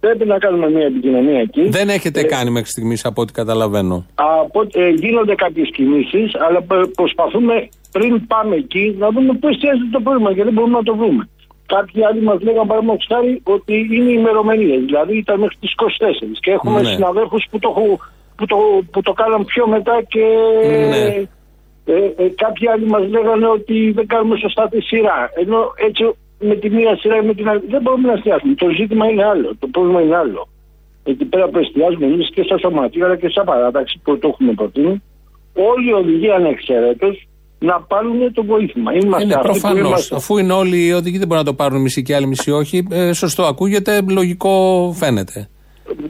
[0.00, 1.68] Πρέπει να κάνουμε μια επικοινωνία εκεί.
[1.68, 4.06] Δεν έχετε Ε, κάνει μέχρι στιγμής από ό,τι καταλαβαίνω.
[4.14, 9.88] Από, ε, γίνονται κάποιες κινήσεις, αλλά προ- προσπαθούμε πριν πάμε εκεί να δούμε πώς εστιάζεται
[9.92, 11.28] το πρόβλημα και δεν μπορούμε να το βρούμε.
[11.66, 16.38] Κάποιοι άλλοι μας λέγανε παραδείγματος χάρη ότι είναι ημερομηνίες, δηλαδή ήταν μέχρι τις 24.
[16.40, 16.88] Και έχουμε Ναι.
[16.88, 17.98] συναδέλφους που το, έχω-
[18.36, 18.56] που, το,
[18.90, 20.24] που το κάναν πιο μετά και.
[20.90, 21.26] Ναι.
[21.88, 25.30] Ε, ε, κάποιοι άλλοι μας λέγανε ότι δεν κάνουμε σωστά τη σειρά.
[25.42, 26.02] Ενώ έτσι
[26.38, 28.54] με τη μία σειρά ή με την άλλη δεν μπορούμε να εστιάσουμε.
[28.54, 29.56] Το ζήτημα είναι άλλο.
[29.58, 30.48] Το πρόβλημα είναι άλλο.
[31.04, 34.52] Εκεί πέρα που εστιάζουμε εμείς και στα σωματεία αλλά και στα παράταξη που το έχουμε
[34.52, 35.02] προτείνει,
[35.54, 37.06] όλοι οι οδηγοί ανεξαιρέτω
[37.58, 38.92] να πάρουν το βοήθημα.
[38.94, 39.86] Είμαστε Είναι αυτοί που προφανώς.
[39.88, 40.14] είμαστε.
[40.16, 42.86] Αφού είναι όλοι οι οδηγοί, δεν μπορούν να το πάρουν μισή και άλλοι μισή όχι.
[42.90, 45.48] Ε, σωστό ακούγεται, λογικό φαίνεται.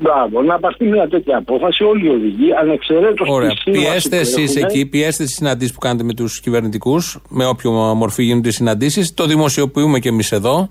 [0.01, 3.51] Μπράβο, να πάρθει μια τέτοια απόφαση όλοι οι οδηγοί ανεξαιρέτως Ωραία.
[3.71, 8.49] Πιέστε εσείς εκεί, πιέστε τι συναντήσεις που κάνετε με τους κυβερνητικούς, με όποιο μορφή γίνονται
[8.49, 9.15] οι συναντήσεις.
[9.15, 10.71] Το δημοσιοποιούμε και εμείς εδώ.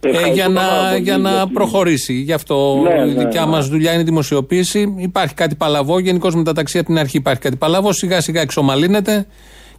[0.00, 2.12] Ε, Ευχαριστώ για να, πάρα πολύ, για να γιατί- προχωρήσει.
[2.12, 3.50] Γι' αυτό Ναι, η ναι, δικιά ναι.
[3.50, 4.94] μας δουλειά είναι η δημοσιοποίηση.
[4.98, 5.98] Υπάρχει κάτι παλαβό.
[5.98, 7.92] Γενικώς με τα ταξί από την αρχή υπάρχει κάτι παλαβό.
[7.92, 9.26] Σιγά σιγά εξομαλύνεται.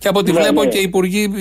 [0.01, 0.69] Και από ό,τι Ναι, βλέπω ναι.
[0.69, 1.31] και οι υπουργοί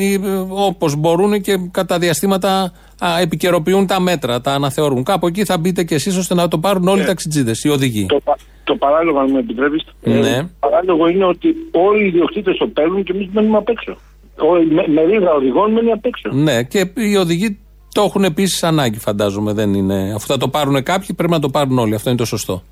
[0.49, 5.05] όπως μπορούν και κατά διαστήματα α, επικαιροποιούν τα μέτρα, τα αναθεωρούν.
[5.05, 8.03] Κάπου εκεί θα μπείτε κι εσείς ώστε να το πάρουν όλοι οι ταξιτζίδες, οι οδηγοί.
[8.03, 8.07] Ε.
[8.07, 10.37] Το, πα- το παράλογο, αν μου επιτρέπεις, Ναι.
[10.43, 13.97] το παράλογο είναι ότι όλοι οι ιδιοκτήτες το παίρνουν και εμείς μένουμε απ' έξω.
[14.37, 16.29] Ο, με, μερίδα οδηγών μένει απ' έξω.
[16.33, 17.59] Ναι, και οι οδηγοί
[17.95, 19.53] το έχουν επίσης ανάγκη, φαντάζομαι.
[19.53, 20.13] Δεν είναι.
[20.15, 21.95] Αφού θα το πάρουν κάποιοι, πρέπει να το πάρουν όλοι.
[21.95, 22.63] Αυτό είναι το σωστό.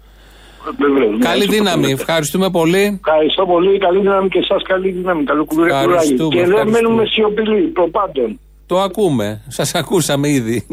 [0.78, 1.82] Βεβαίως, ναι, Καλή αυτό δύναμη.
[1.82, 2.00] το λέτε.
[2.00, 3.00] Ευχαριστούμε πολύ.
[3.04, 3.78] Ευχαριστώ πολύ.
[3.78, 4.56] Καλή δύναμη και εσά.
[4.68, 5.24] Καλή δύναμη.
[5.24, 5.90] Καλό κουράγιο.
[5.90, 6.80] Ευχαριστούμε, Και δεν ευχαριστούμε.
[6.88, 7.60] μένουμε σιωπηλοί.
[7.62, 8.38] Προπάντων.
[8.66, 9.40] Το ακούμε.
[9.48, 10.66] Σας ακούσαμε ήδη.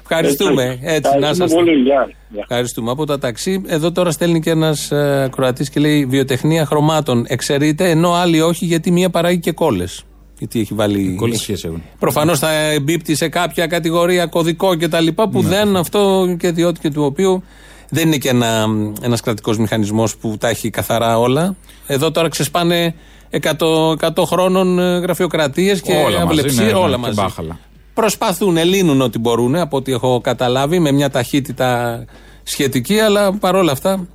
[0.00, 0.78] Ευχαριστούμε.
[0.82, 1.72] Έτσι, να Ευχαριστούμε σας πολύ.
[1.74, 2.10] Γεια.
[2.28, 2.40] Γεια.
[2.42, 2.90] Ευχαριστούμε.
[2.90, 7.90] Από τα ταξί, εδώ τώρα στέλνει και ένας ε, Κροατής και λέει: Βιοτεχνία χρωμάτων εξαιρείται,
[7.90, 10.02] ενώ άλλοι όχι, γιατί μία παράγει και κόλλες.
[10.38, 11.14] Γιατί έχει βάλει.
[11.18, 15.06] Κόλλες σχέση έχουν; Προφανώς θα εμπίπτει σε κάποια κατηγορία κωδικό κτλ.
[15.14, 15.48] που Ναι.
[15.48, 17.42] δεν αυτό και διότι και του οποίου
[17.88, 18.66] δεν είναι και ένα
[19.00, 21.56] ένας κρατικός μηχανισμός που τα έχει καθαρά όλα.
[21.86, 22.94] Εδώ τώρα ξεσπάνε
[23.30, 23.50] 100,
[23.96, 27.14] 100 χρόνων ε, γραφειοκρατίες και Όλα μαζί, αυλεψίε, ναι, ναι, όλα και μαζί.
[27.14, 27.58] μπάχαλα.
[27.94, 32.04] Προσπαθούν, λύνουν ό,τι μπορούν, από ό,τι έχω καταλάβει, με μια ταχύτητα
[32.42, 34.06] σχετική, αλλά παρόλα αυτά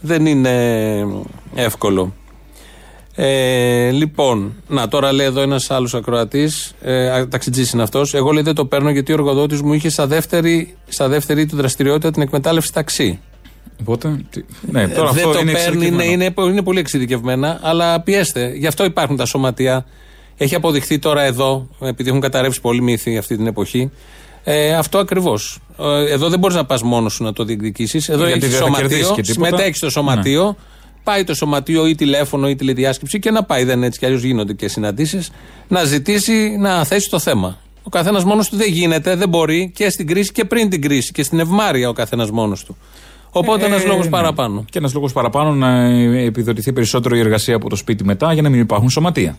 [0.00, 0.52] δεν είναι
[1.54, 2.12] εύκολο.
[3.18, 8.14] Ε, λοιπόν, να τώρα λέει εδώ ένας άλλος ακροατής, ε, ταξιτζής είναι αυτός.
[8.14, 11.56] Εγώ λέει δεν το παίρνω γιατί ο εργοδότης μου είχε στα δεύτερη, στα δεύτερη του
[11.56, 13.20] δραστηριότητα την εκμετάλλευση ταξί.
[13.80, 14.16] Οπότε.
[14.30, 16.12] τι- Ναι, τώρα δεν αυτό το είναι παίρνει, είναι, εξειδικευμένο.
[16.12, 18.52] είναι, είναι πολύ εξειδικευμένα, αλλά πιέστε.
[18.56, 19.84] Γι' αυτό υπάρχουν τα σωματεία.
[20.36, 23.90] Έχει αποδειχθεί τώρα εδώ, επειδή έχουν καταρρεύσει πολλοί μύθοι αυτή την εποχή,
[24.44, 25.58] ε, αυτό ακριβώς.
[26.08, 28.08] εδώ δεν μπορείς να πας μόνος σου να το διεκδικήσεις.
[28.08, 29.40] Εδώ Γιατί έχεις δεν θα κερδίσεις σωματείο, και τίποτα.
[29.40, 29.56] Ναι.
[29.56, 30.56] συμμετέχεις στο σωματείο,
[31.06, 34.22] πάει το σωματείο ή τηλέφωνο ή τηλεδιάσκεψη και να πάει, δεν είναι έτσι κι αλλιώς
[34.22, 35.30] γίνονται και συναντήσεις,
[35.68, 37.58] να ζητήσει να θέσει το θέμα.
[37.82, 41.12] Ο καθένας μόνος του δεν γίνεται, δεν μπορεί και στην κρίση και πριν την κρίση
[41.12, 42.76] και στην ευμάρεια ο καθένας μόνος του.
[43.30, 44.10] Οπότε Ε, ένα λόγος ναι.
[44.10, 44.64] παραπάνω.
[44.70, 45.84] Και ένας λόγος παραπάνω να
[46.16, 49.38] επιδοτηθεί περισσότερο η εργασία από το σπίτι μετά για να μην υπάρχουν σωματεία.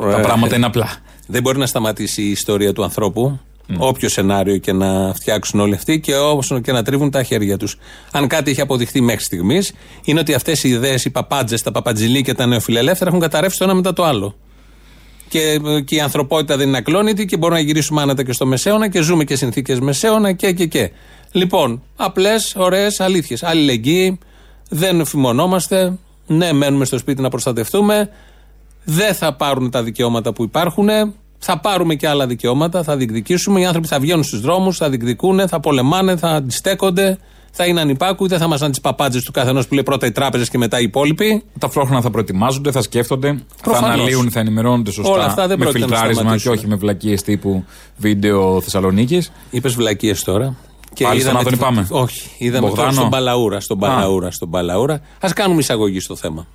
[0.00, 0.88] Τα πράγματα είναι απλά.
[1.26, 3.40] Δεν μπορεί να σταματήσει η ιστορία του ανθρώπου.
[3.76, 7.76] Όποιο σενάριο και να φτιάξουν όλοι αυτοί και όσο και να τρίβουν τα χέρια τους.
[8.12, 9.72] Αν κάτι έχει αποδειχθεί μέχρι στιγμής,
[10.04, 13.64] είναι ότι αυτές οι ιδέες, οι παπάντζες, τα παπατζηλί και τα νεοφιλελεύθερα έχουν καταρρεύσει το
[13.64, 14.34] ένα μετά το άλλο.
[15.28, 18.46] Και, ε, και η ανθρωπότητα δεν είναι ακλόνητη και μπορούμε να γυρίσουμε άνετα και στο
[18.46, 20.90] μεσαίωνα και ζούμε και συνθήκες μεσαίωνα και και και.
[21.32, 23.42] Λοιπόν, απλές, ωραίες αλήθειες.
[23.42, 24.18] Αλληλεγγύη,
[24.68, 28.10] δεν φημωνόμαστε, Ναι, μένουμε στο σπίτι να προστατευτούμε.
[28.84, 30.88] Δεν θα πάρουν τα δικαιώματα που υπάρχουν.
[31.38, 33.60] Θα πάρουμε και άλλα δικαιώματα, θα διεκδικήσουμε.
[33.60, 37.18] Οι άνθρωποι θα βγαίνουν στους δρόμους, θα διεκδικούν, θα πολεμάνε, θα αντιστέκονται,
[37.50, 40.48] θα είναι ανυπάκουοι, δεν θα μα τις παπάντζε του καθενός που λέει πρώτα οι τράπεζες
[40.50, 41.42] και μετά οι υπόλοιποι.
[41.58, 43.88] Ταυτόχρονα θα προετοιμάζονται, θα σκέφτονται, Προφανώς.
[43.88, 45.12] θα αναλύουν, θα ενημερώνονται σωστά.
[45.12, 46.52] Όλα αυτά δεν με πρόκειται να φιλτράρισμα και σταματήσουν.
[46.52, 47.64] όχι με βλακίες τύπου
[47.96, 49.32] βίντεο Θεσσαλονίκης.
[49.50, 50.56] Είπες βλακίες τώρα.
[51.02, 51.86] Πάλι στον είδαμε Άδωνη τη- πάμε.
[51.90, 52.82] Όχι, είδαμε Μπογδάνο.
[52.88, 53.60] τώρα στον Παλαούρα.
[53.60, 53.80] Στον Α.
[53.80, 54.94] Παλαούρα, στον Παλαούρα.
[55.20, 56.46] Α κάνουμε εισαγωγή στο θέμα.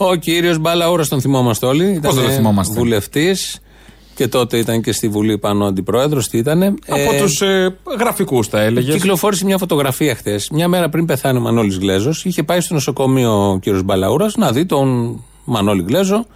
[0.00, 1.84] Ο κύριος Μπαλαούρας τον θυμόμαστε όλοι.
[1.84, 3.60] Ήταν δεν τον θυμόμαστε; βουλευτής
[4.14, 6.28] και τότε ήταν και στη Βουλή πάνω αντιπρόεδρος.
[6.28, 6.62] Τι ήταν.
[6.62, 8.94] Από τους ε, γραφικούς τα έλεγες.
[8.94, 10.48] Κυκλοφόρησε μια φωτογραφία χθες.
[10.52, 12.24] Μια μέρα πριν πεθάνει ο Μανώλης Γλέζος.
[12.24, 16.26] Είχε πάει στο νοσοκομείο ο κύριος Μπαλαούρας να δει τον Μανώλη Γλέζο.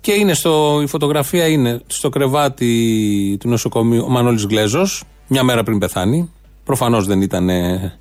[0.00, 5.62] Και είναι στο, η φωτογραφία είναι στο κρεβάτι του νοσοκομείου ο Μανώλης Γλέζος μια μέρα
[5.62, 6.30] πριν πεθάνει.
[6.68, 7.48] Προφανώς δεν ήταν.
[7.48, 7.92] ε,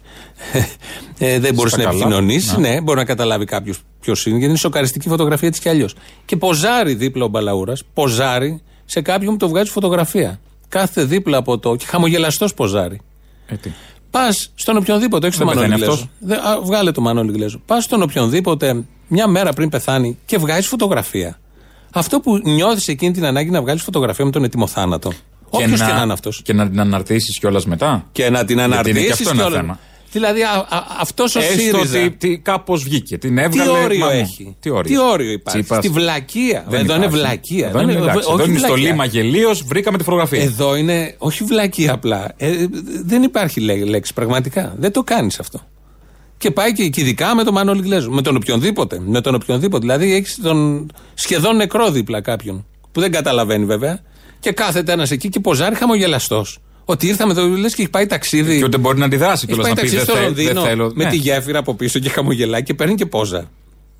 [1.18, 2.04] ε, δεν μπορούσε Στα να καλά.
[2.04, 2.58] επικοινωνήσεις.
[2.58, 2.70] Ναι.
[2.70, 4.34] Ναι, μπορεί να καταλάβει κάποιος ποιος είναι.
[4.36, 5.96] Γιατί είναι σοκαριστική φωτογραφία της κι αλλιώς.
[6.26, 10.40] Και ποζάρει δίπλα ο Μπαλαούρας, ποζάρει σε κάποιον που το βγάζει φωτογραφία.
[10.70, 11.76] Κάθε δίπλα από το.
[11.76, 13.02] και χαμογελαστός ποζάρει.
[13.48, 13.72] Ε, τι.
[14.12, 16.10] Πας στον οποιονδήποτε, όχι Δεν στον Μανώλη πεθαίνει Γλέζο.
[16.20, 17.62] Δε- α, βγάλε το Μανώλη Γλέζο.
[17.66, 21.40] Πας στον οποιονδήποτε μια μέρα πριν πεθάνει και βγάζεις φωτογραφία.
[21.94, 25.12] Αυτό που νιώθεις εκείνη την ανάγκη να βγάλεις φωτογραφία με τον έτοιμο θάνατο.
[25.50, 26.42] Όποιος και να είναι αυτός.
[26.44, 28.06] Και να την αναρτήσεις κιόλας μετά.
[28.12, 29.80] Και να την Γιατί είναι και αναρτήσεις αυτό ένα θέμα.
[30.12, 30.40] Δηλαδή
[31.00, 32.00] αυτός ο Έστω ΣΥΡΙΖΑ.
[32.04, 33.18] ότι τι, κάπως βγήκε.
[33.18, 33.70] Την Τι έβγαλε.
[33.72, 34.20] όριο μα ναι.
[34.20, 35.84] έχει; Τι όριο, Τι όριο υπάρχει; Τσίπρας.
[35.84, 36.66] Στη βλακεία.
[36.70, 37.22] Δεν Εδώ είναι υπάρχει.
[37.24, 37.68] βλακεία.
[37.68, 38.90] Εδώ είναι, εντάξει, όχι εδώ είναι στο βλακεία.
[38.90, 40.42] λίμα γελίος, βρήκαμε τη φωτογραφία.
[40.42, 42.34] Εδώ είναι όχι βλακεία απλά.
[42.38, 42.68] Ε, ε,
[43.06, 44.74] δεν υπάρχει λέ- λέξη πραγματικά.
[44.78, 45.62] Δεν το κάνεις αυτό.
[46.38, 48.12] Και πάει και, και ειδικά με τον Μανώλη Γλέζο.
[48.12, 49.02] Με τον οποιονδήποτε.
[49.06, 49.82] Με τον οποιονδήποτε.
[49.82, 52.66] Δηλαδή έχεις τον σχεδόν νεκρό δίπλα κάποιον.
[52.92, 54.00] Που δεν καταλαβαίνει βέβαια.
[54.48, 56.60] Και κάθεται ένας εκεί και ποζάρει χαμογελαστός.
[56.86, 58.58] Ότι ήρθαμε εδώ, λες και έχει πάει ταξίδι.
[58.58, 60.46] Και ούτε μπορεί να αντιδράσει Έχει κιόλας πάει να πει ταξίδι δεν, στο θε- δεν
[60.46, 60.92] Λονδίνο θέλω.
[60.96, 61.10] με Ναι.
[61.10, 63.50] τη γέφυρα από πίσω και χαμογελάει και παίρνει και πόζα.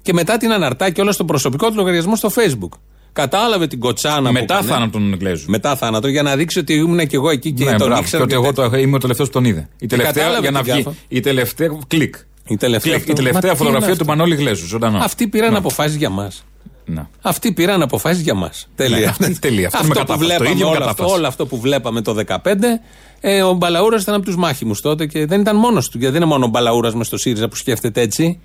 [0.02, 2.78] Και μετά την αναρτά και όλα στο προσωπικό του λογαριασμό στο Facebook.
[3.14, 4.68] Κατάλαβε την κοτσάνα Μετά που έκανε.
[4.72, 5.50] θάνατο τον Γκλέζου.
[5.50, 8.26] Μετά θάνατο για να δείξει ότι ήμουν και εγώ εκεί και Ναι, τον μπράβο, ήξερα.
[8.26, 9.68] και ότι ότι εγώ το, είμαι ο τελευταίος που τον είδε.
[9.80, 10.82] Η τελευταία κατάλαβε για να την βγει.
[10.82, 10.96] γκάφα.
[11.08, 11.70] Η τελευταία.
[11.88, 12.16] Κλικ.
[12.48, 13.24] Η τελευταία, Κλικ, η αυτό.
[13.24, 14.66] τελευταία Μα τι είναι φωτογραφία αυτό; του Μανώλη Γλέζου.
[14.68, 14.98] Ζωντανό.
[14.98, 15.58] Αυτοί πήραν Ναι.
[15.58, 16.44] αποφάσεις για μας.
[16.90, 17.08] Ναι.
[17.22, 18.68] Αυτοί πήραν αποφάσεις για μας.
[18.76, 18.98] Τέλεια.
[19.00, 19.68] Ναι, αυτή- τέλεια.
[19.74, 20.20] Αυτό με που κατάφαση.
[20.20, 21.16] Το βλέπαμε, ίδιο με όλο, αυτό, κατάφαση.
[21.18, 22.80] όλο αυτό που βλέπαμε το 2015,
[23.20, 25.98] ε, ο Μπαλαούρας ήταν από τους μάχημους τότε και δεν ήταν μόνος του.
[25.98, 28.40] Γιατί δεν είναι μόνο ο Μπαλαούρας μες στο ΣΥΡΙΖΑ που σκέφτεται έτσι.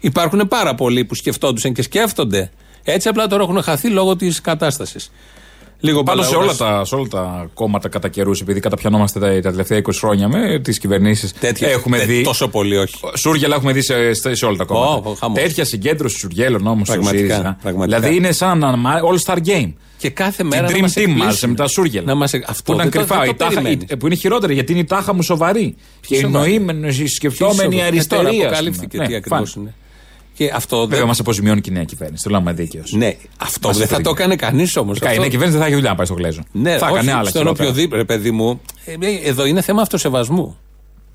[0.00, 2.50] Υπάρχουν πάρα πολλοί που σκεφτόντουσαν και σκέφτονται.
[2.84, 5.10] Έτσι απλά τώρα έχουν χαθεί λόγω της κατάστασης.
[5.80, 9.40] Λίγο Πάντως σε, όλα Μπαλαούρας- τα, σε όλα τα κόμματα κατά καιρούς, επειδή καταπιανόμαστε τα,
[9.40, 11.32] τα τελευταία 20 χρόνια με τις κυβερνήσεις.
[11.32, 12.22] Τέτοια- Έχουμε τε- δει.
[12.22, 12.94] Τόσο πολύ, όχι.
[13.16, 15.08] Σούργελα έχουμε δει σε, σε, σε όλα τα κόμματα.
[15.10, 15.38] Ω, χαμός.
[15.42, 17.58] Τέτοια συγκέντρωση σουργέλων όμως στο Πραγματικά, ΣΥΡΙΖΑ.
[17.62, 17.98] πραγματικά.
[18.00, 19.72] Δηλαδή είναι σαν ένα all-star game.
[19.98, 20.62] Και κάθε Την μέρα.
[20.62, 21.24] να Dream μας Team εκπλήσουν.
[21.26, 22.06] μας με τα σούργελα.
[22.06, 23.20] Να μας, εκ- αυτό που ήταν δεν το- κρυφά.
[23.24, 23.90] δεν η το τάχα, περιμένεις.
[23.90, 25.76] η- που είναι χειρότερη γιατί είναι η τάχα μου σοβαρή.
[26.06, 28.24] Και η σοβαρή; νοήμενη, η σκεφτόμενη Ε, τώρα αριστερή.
[28.26, 28.44] ας πούμε.
[28.44, 29.62] αποκαλύφθηκε Ναι, τι ακριβώς φαν.
[29.62, 29.74] είναι.
[30.38, 31.06] Και αυτό Βέβαια, δεν.
[31.06, 32.22] μας αποζημιώνει και η νέα κυβέρνηση.
[32.24, 32.92] Το λέμε δίκαιος.
[32.92, 34.98] Ναι, αυτό Μας δεν θα το το έκανε κανείς όμως.
[34.98, 36.40] Η νέα κυβέρνηση δεν θα έχει δουλειά να πάει στο Γλέζο.
[36.52, 37.68] Ναι, θα όχι, έκανε άλλα στον χειρότερα.
[37.68, 38.60] οποιοδήποτε, ρε παιδί μου.
[38.84, 40.56] ε, ε, Εδώ είναι θέμα αυτοσεβασμού.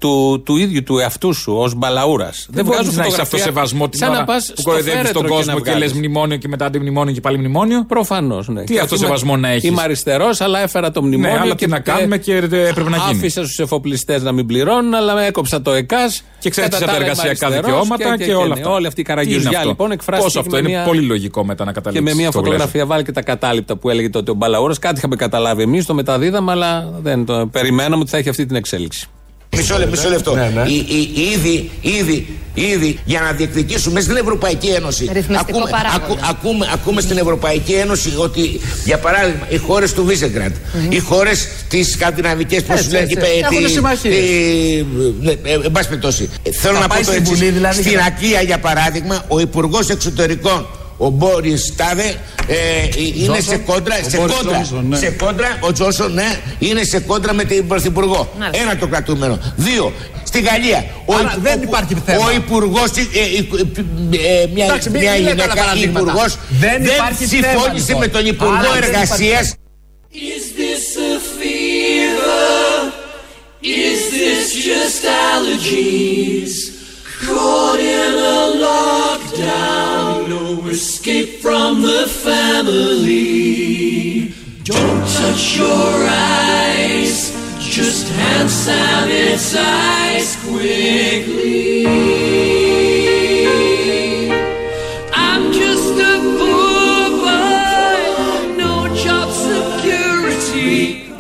[0.04, 2.48] Του, του ίδιου του εαυτού σου ως μπαλαούρας.
[2.50, 3.24] Δεν μπορείς βγάζουν να έχεις φωτογραφία.
[3.24, 5.60] αυτό σεβασμό την σαν ώρα να πας που στο κοροϊδεύεις φέρετρο τον και κόσμο να
[5.60, 5.94] και λες βγάλεις.
[5.94, 7.86] μνημόνιο και μετά αντιμνημόνιο και πάλι μνημόνιο.
[7.88, 8.48] Προφανώς.
[8.48, 8.64] Ναι.
[8.64, 11.34] Τι Και αυτοσεβασμό ότι να είμαι- έχεις; Είμαι αριστερός, αλλά έφερα το μνημόνιο.
[11.34, 13.18] Ναι, αλλά τι να κάνουμε και έπρεπε να γίνει.
[13.18, 16.24] Άφησα στους εφοπλιστές να μην πληρώνουν, αλλά με έκοψα το ΕΚΑΣ.
[16.40, 18.70] Και εξάρτησα κατά τα τα άλλα εργασιακά είμαι αριστερός δικαιώματα και, και όλα ναι, αυτά.
[18.70, 20.32] Όλη αυτή η Τι είναι καραγκιουζιά αυτό; λοιπόν εκφράστηκε.
[20.32, 22.04] Πώς αυτό με είναι μια- πολύ λογικό μετά να Και καταλήξει.
[22.16, 22.52] με μια στο Γλέζο.
[22.54, 24.80] φωτογραφία βάλει και τα κατάληπτα που έλεγε τότε ο Μπαλαούρας.
[24.80, 28.56] Κάτι είχαμε καταλάβει εμείς, το μεταδίδαμε, αλλά δεν το περιμέναμε ότι θα έχει αυτή την
[28.56, 29.08] εξέλιξη.
[29.56, 29.90] Μισό λεπτό.
[29.96, 30.36] Μισό λεπτό.
[30.36, 30.70] Ναι, ναι.
[30.70, 35.10] Εί- εί- Ήδη, ήδη, ήδη για να διεκδικήσουμε στην Ευρωπαϊκή Ένωση.
[35.14, 35.96] Ρυθμιστικό Ακούμε, παράγοντα.
[36.04, 40.54] ακού- ακούμε, ακούμε στην Ευρωπαϊκή Ένωση ότι, για παράδειγμα, οι χώρες του Βίζεγκραντ,
[40.90, 43.18] οι χώρες τι σκανδιναβικές, πώς Έτσι, σου λένε, έτσι.
[43.20, 44.16] εκεί πέρα, Έχουνε τη- συμμαχίες.
[44.16, 44.86] τη-
[45.22, 46.30] ναι, ε, Εν πάση περιπτώσει.
[46.44, 47.38] Ε, Θέλω Θα να πω πάει το στην εξής.
[47.38, 50.66] Βουλή, δηλαδή, Στην για να- Ακία, για παράδειγμα, ο Υπουργός Εξωτερικών,
[50.98, 52.16] ο Μπόρις Στάδε,
[52.48, 52.56] ε,
[52.96, 53.44] είναι Τζόνσον.
[53.44, 54.98] σε κόντρα, Ο σε Μπόρις κόντρα, Τζόνσον, ναι.
[54.98, 58.34] σε κόντρα, ο Τζόνσον, ναι, είναι σε κόντρα με την Πρωθυπουργό.
[58.40, 58.64] Μάλιστα.
[58.64, 59.40] Ένα το κρατούμενο.
[59.56, 60.86] Δύο, στη Γαλλία.
[61.06, 62.26] Ο, Άρα δεν υπάρχει θέμα.
[62.26, 62.90] Ο Υπουργός.
[64.54, 66.00] μια Εντάξει, μην- μια μην λέτε άλλα γυναίκα παραδείγματα.
[66.10, 68.00] υπουργός Δεν υπάρχει θέμα, συμφώνησε λοιπόν.
[68.02, 69.56] με τον Υπουργό Άρα δεν υπάρχει Εργασίας.
[70.14, 72.92] Is this a fever?
[73.86, 76.54] Is this just allergies?
[77.28, 80.13] Caught in a lockdown,
[80.56, 83.24] no escape from the family.
[84.64, 91.84] Don't touch your eyes, just hand sanitize quickly.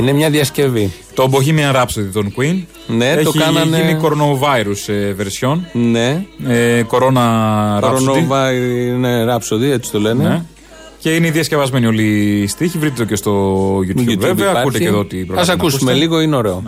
[0.03, 0.91] Είναι μια διασκευή.
[1.13, 2.63] Το Bohemian Rhapsody των Queen.
[2.87, 3.77] Ναι, Έχει το κάνανε.
[3.77, 5.57] γίνει coronavirus ε, version.
[5.73, 6.25] Ναι.
[6.47, 7.81] Ε, Corona Rhapsody.
[7.81, 10.23] Κορονόβα είναι Rhapsody, έτσι το λένε.
[10.27, 10.41] Ναι.
[10.99, 12.03] Και είναι διασκευασμένοι όλοι
[12.41, 12.77] οι στίχοι.
[12.77, 14.31] Βρείτε το και στο YouTube, YouTube βέβαια.
[14.49, 14.57] υπάρχει.
[14.59, 15.93] Ακούτε και εδώ τι Ας προκειμένου να ακούσουμε ακούσετε.
[15.93, 16.63] λίγο, είναι ωραίο.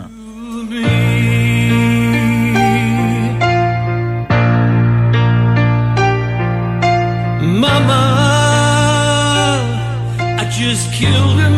[7.62, 8.02] Mama,
[10.40, 11.55] I just killed a man.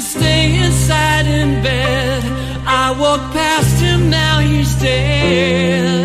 [0.00, 2.22] Stay inside in bed.
[2.64, 5.97] I walk past him, now he's dead.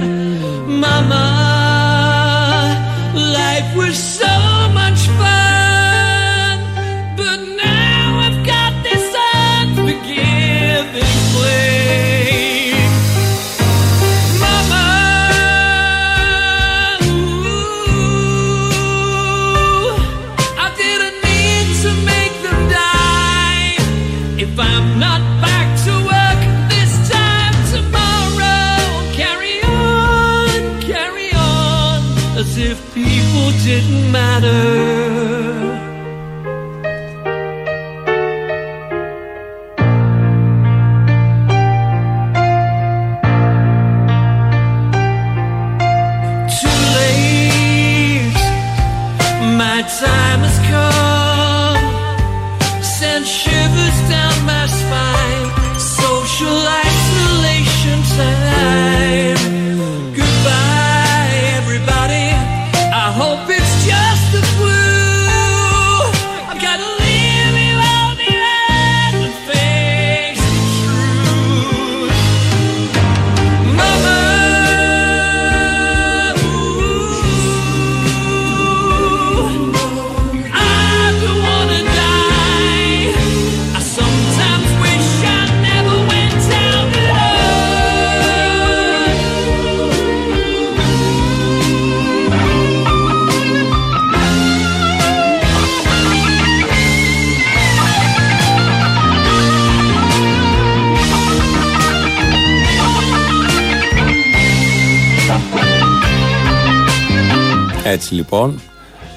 [107.84, 108.62] Έτσι λοιπόν,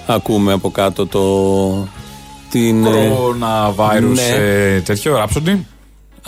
[0.07, 1.89] ακούμε από κάτω το.
[2.51, 2.87] Την.
[2.87, 4.29] ε, Coronavirus ναι.
[4.37, 5.59] ε, τέτοιο, Rhapsody.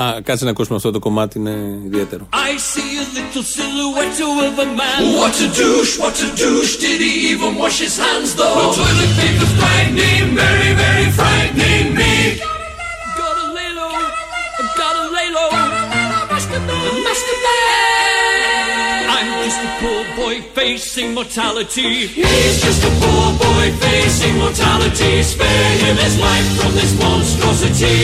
[0.03, 2.29] Α, κάτσε να ακούσουμε αυτό το κομμάτι, είναι ιδιαίτερο.
[2.33, 5.01] I see a little silhouette of a man.
[5.21, 6.75] What a douche, what a douche.
[6.85, 8.59] Did he even wash his hands though?
[8.61, 12.13] The toilet paper's frightening, very, very frightening me.
[13.21, 13.95] Gotta lay low,
[14.81, 15.49] gotta lay low.
[16.33, 18.28] Masturbate, masturbate.
[19.19, 21.91] I'm just a poor boy facing mortality.
[22.19, 25.13] He's just a poor boy facing mortality.
[25.33, 27.99] Spare him his life from this monstrosity.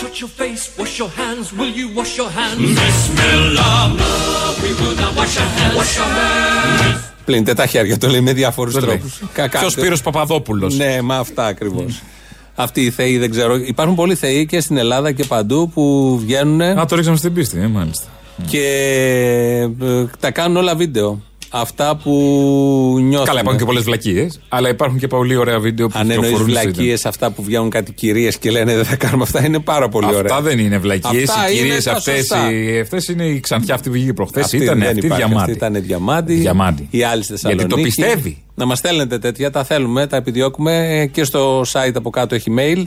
[0.00, 1.46] Touch your face, wash your hands.
[1.58, 2.60] Will you wash your hands?
[2.80, 3.76] Bismillah.
[4.00, 4.12] No,
[4.62, 5.76] we will not wash our hands.
[5.80, 7.00] Wash your hands.
[7.24, 9.02] Πλύνετε τα χέρια, το λέει με διάφορου Το λέει.
[9.34, 9.48] τρόπου.
[9.58, 10.76] Ποιο Σπύρος Παπαδόπουλος.
[10.76, 11.84] Ναι, μα αυτά ακριβώ.
[12.54, 13.54] Αυτοί οι θεοί δεν ξέρω.
[13.56, 17.60] Υπάρχουν πολλοί θεοί και στην Ελλάδα και παντού που βγαίνουν Α, το ρίξαμε στην πίστη,
[17.60, 18.06] ε, μάλιστα.
[18.46, 18.66] Και
[19.80, 21.22] ε, τα κάνουν όλα βίντεο.
[21.56, 22.10] Αυτά που
[23.02, 23.26] νιώθουν.
[23.26, 26.54] Καλά, υπάρχουν και πολλές βλακίες, αλλά υπάρχουν και πολύ ωραία βίντεο που Αν εννοείς κυκλοφορούν
[26.56, 29.88] στο βλακίες, αυτά που βγαίνουν κάτι κυρίε και λένε δεν θα κάνουμε αυτά, είναι πάρα
[29.88, 30.20] πολύ ωραία.
[30.20, 31.28] Αυτά δεν είναι βλακίες.
[31.30, 32.48] Αυτά Οι είναι κυρίες τα αυτές σωστά.
[32.82, 34.44] αυτές είναι η ξανθιά αυτή που βγήκε προχθές.
[34.44, 35.50] Αυτή Ήταν δεν αυτή υπάρχει, διαμάντη.
[35.50, 36.34] Αυτή ήταν διαμάντη.
[36.34, 36.88] Διαμάντη.
[36.90, 37.68] Η άλλη στη Γιατί Θεσσαλονίκη.
[37.68, 38.42] το πιστεύει.
[38.54, 42.54] Να μας στέλνετε τέτοια, τα θέλουμε, τα επιδιώκουμε ε, και στο site από κάτω έχει
[42.58, 42.82] mail.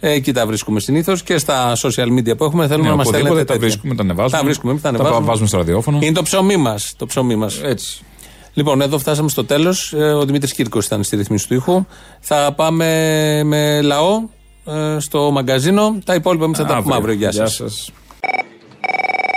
[0.00, 3.06] Ε, Εκεί τα βρίσκουμε συνήθως και στα social media που έχουμε θέλουμε Ναι, να μας
[3.06, 3.28] στέλνετε.
[3.30, 3.58] οπουδήποτε τα τέτοια.
[3.68, 4.38] βρίσκουμε, τα ανεβάζουμε.
[4.38, 5.26] Τα βρίσκουμε, τα Τα ανεβάζουμε.
[5.26, 5.98] βάζουμε στο ραδιόφωνο.
[6.00, 6.94] Είναι το ψωμί μας.
[6.96, 7.60] Το ψωμί μας.
[7.62, 8.02] Έτσι.
[8.54, 9.92] Λοιπόν, εδώ φτάσαμε στο τέλος.
[9.92, 11.84] Ο Δημήτρης Κύρκος ήταν στη ρυθμίση του ήχου.
[12.20, 12.86] Θα πάμε
[13.44, 14.22] με λαό
[14.66, 15.98] ε, στο μαγκαζίνο.
[16.04, 17.14] Τα υπόλοιπα εμείς θα τα πούμε αύριο.
[17.14, 17.90] Γεια σας.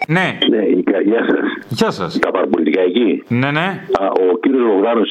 [0.07, 0.37] Ναι.
[0.49, 0.63] Ναι,
[1.05, 1.42] γεια σας.
[1.79, 2.19] Γεια σας.
[2.19, 3.23] Τα παραπολιτικά εκεί.
[3.27, 3.67] Ναι, ναι.
[3.99, 5.01] Α, ο κύριος Βογδάνο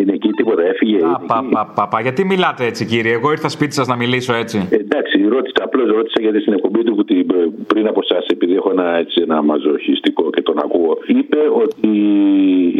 [0.00, 0.98] είναι εκεί, τίποτα έφυγε.
[1.04, 2.00] Α, πα, πα, πα, πα.
[2.00, 4.68] Γιατί μιλάτε έτσι, κύριε; Εγώ ήρθα σπίτι σας να μιλήσω έτσι.
[4.70, 7.26] Εντάξει, ρώτησα, απλώς ρώτησα γιατί στην εκπομπή του που την,
[7.66, 11.88] πριν από εσά, επειδή έχω ένα, έτσι, ένα μαζοχιστικό και τον ακούω, είπε ότι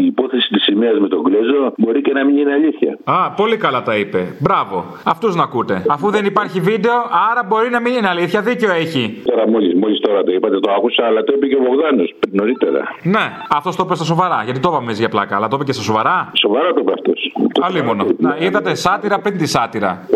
[0.03, 2.99] η υπόθεση της σημαίας με τον Γκλέζο μπορεί και να μην είναι αλήθεια.
[3.05, 4.21] Α, πολύ καλά τα είπε.
[4.41, 4.85] Μπράβο.
[5.05, 5.85] Αυτούς να ακούτε.
[5.89, 6.97] Αφού δεν υπάρχει βίντεο,
[7.31, 8.41] άρα μπορεί να μην είναι αλήθεια.
[8.41, 9.23] Δίκιο έχει.
[9.25, 12.83] Τώρα μόλις μόλις τώρα το είπατε, το άκουσα, αλλά το είπε και ο Βογδάνο νωρίτερα.
[13.03, 13.20] Ναι,
[13.51, 14.43] αυτός το είπε στα σοβαρά.
[14.45, 16.31] Γιατί το είπαμε εμείς για πλάκα, αλλά το είπε και στα σοβαρά.
[16.35, 17.33] Σοβαρά το είπε αυτός.
[17.61, 18.17] Αλλήμον.
[18.19, 20.07] Να, είδατε σάτυρα πριν τη σάτυρα.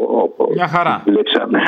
[0.55, 1.03] Μια χαρά.
[1.05, 1.59] Λέξαμε.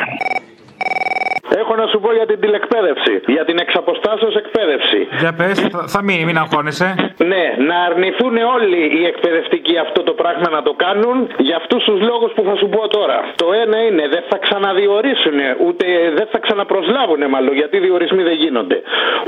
[1.61, 3.13] Έχω να σου πω για την τηλεκπαίδευση.
[3.35, 4.99] Για την εξαποστάσεως εκπαίδευση.
[5.21, 6.87] Για πες, θα, θα μείνει, μην αγχώνεσαι.
[7.31, 11.99] Ναι, να αρνηθούν όλοι οι εκπαιδευτικοί αυτό το πράγμα να το κάνουν για αυτούς τους
[12.09, 13.17] λόγους που θα σου πω τώρα.
[13.35, 15.37] Το ένα είναι δεν θα ξαναδιορίσουν,
[15.67, 15.85] ούτε
[16.17, 18.77] δεν θα ξαναπροσλάβουν μάλλον, γιατί οι διορισμοί δεν γίνονται.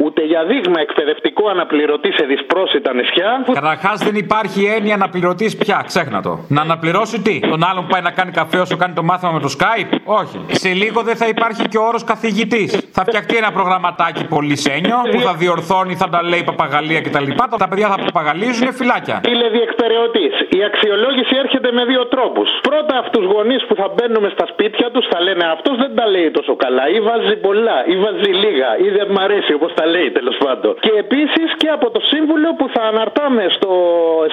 [0.03, 3.29] Ούτε για δείγμα εκπαιδευτικό αναπληρωτής σε δυσπρόσιτα νησιά.
[3.53, 6.33] Καταρχάς δεν υπάρχει έννοια να πληρωτή πια, ξέχνα το.
[6.47, 9.39] Να αναπληρώσει τι, τον άλλον που πάει να κάνει καφέ όσο κάνει το μάθημα με
[9.39, 10.45] το Skype; Όχι.
[10.47, 12.69] Σε λίγο δεν θα υπάρχει και ο όρος καθηγητής.
[12.97, 17.27] Θα φτιαχτεί ένα προγραμματάκι πολύ σένιο που θα διορθώνει, θα τα λέει παπαγαλία κτλ.
[17.63, 19.17] Τα παιδιά θα παπαγαλίζουν φυλάκια.
[19.29, 20.33] Τηλεδιεκπαιρεωτής.
[20.57, 22.49] Η αξιολόγηση έρχεται με δύο τρόπους.
[22.69, 26.05] Πρώτα αυτούς του γονείς που θα μπαίνουμε στα σπίτια τους θα λένε αυτός δεν τα
[26.13, 29.85] λέει τόσο καλά, ή βάζει πολλά, ή βάζει λίγα, ή δεν μ' αρέσει όπως τα
[29.93, 30.71] λέει τέλος πάντων.
[30.85, 33.71] Και επίσης και από το σύμβουλο που θα αναρτάμε στο,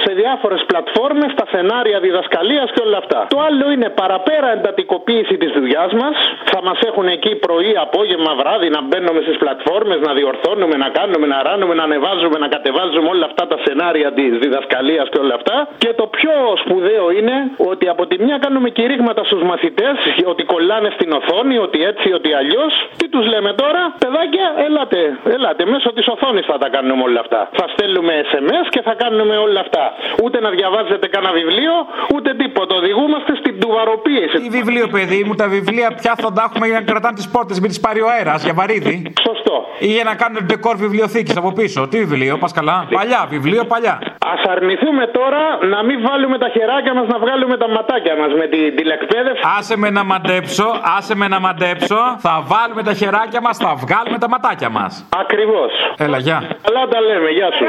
[0.04, 3.20] σε διάφορες πλατφόρμες τα σενάρια διδασκαλίας και όλα αυτά.
[3.34, 6.16] Το άλλο είναι παραπέρα εντατικοποίηση της δουλειάς μας.
[6.52, 11.26] Θα μας έχουν εκεί πρωί, απόγευμα, βράδυ να μπαίνουμε στις πλατφόρμες, να διορθώνουμε, να κάνουμε,
[11.32, 15.56] να ράνουμε, να ανεβάζουμε, να κατεβάζουμε όλα αυτά τα σενάρια της διδασκαλίας και όλα αυτά.
[15.82, 17.36] Και το πιο σπουδαίο είναι
[17.70, 19.96] ότι από τη μια κάνουμε κηρύγματα στους μαθητές
[20.32, 22.72] ότι κολλάνε στην οθόνη, ότι έτσι, ότι αλλιώς.
[22.96, 25.00] Τι τους λέμε τώρα, παιδάκια, ελάτε,
[25.36, 25.62] ελάτε.
[25.66, 27.40] Μέσω της οθόνης θα τα κάνουμε όλα αυτά.
[27.58, 29.84] Θα στέλνουμε SMS και θα κάνουμε όλα αυτά.
[30.24, 31.74] Ούτε να διαβάζετε κανένα βιβλίο,
[32.14, 32.74] ούτε τίποτα.
[32.74, 34.36] Οδηγούμαστε στην τουβαροποίηση.
[34.42, 37.60] Τι βιβλίο, παιδί μου, τα βιβλία πια θα τα έχουμε για να κρατάνε τις πόρτες,
[37.66, 39.12] μην τις πάρει ο αέρας για βαρύδι.
[39.28, 39.54] Σωστό.
[39.78, 41.88] Ή για να κάνουν ντεκόρ βιβλιοθήκης από πίσω.
[41.88, 42.86] Τι βιβλίο, πα καλά.
[42.98, 43.94] Παλιά, βιβλίο παλιά.
[44.32, 45.42] Α αρνηθούμε τώρα
[45.72, 49.42] να μην βάλουμε τα χεράκια μας, να βγάλουμε τα ματάκια μας με την τηλεκπαίδευση.
[49.58, 51.98] Άσε με να μαντέψω, άσε με να μαντέψω.
[52.18, 55.08] Θα βάλουμε τα χεράκια μας, θα βγάλουμε τα ματάκια μας.
[55.16, 55.72] Ακριβώς.
[55.98, 56.38] Έλα, γεια.
[56.66, 57.64] Καλά τα λέμε, γεια σου.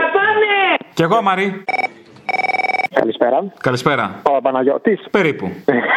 [0.93, 1.63] Κι εγώ, Μαρή.
[2.93, 3.53] Καλησπέρα.
[3.61, 4.21] Καλησπέρα.
[4.23, 5.07] Ο Παναγιώτης.
[5.11, 5.49] Περίπου.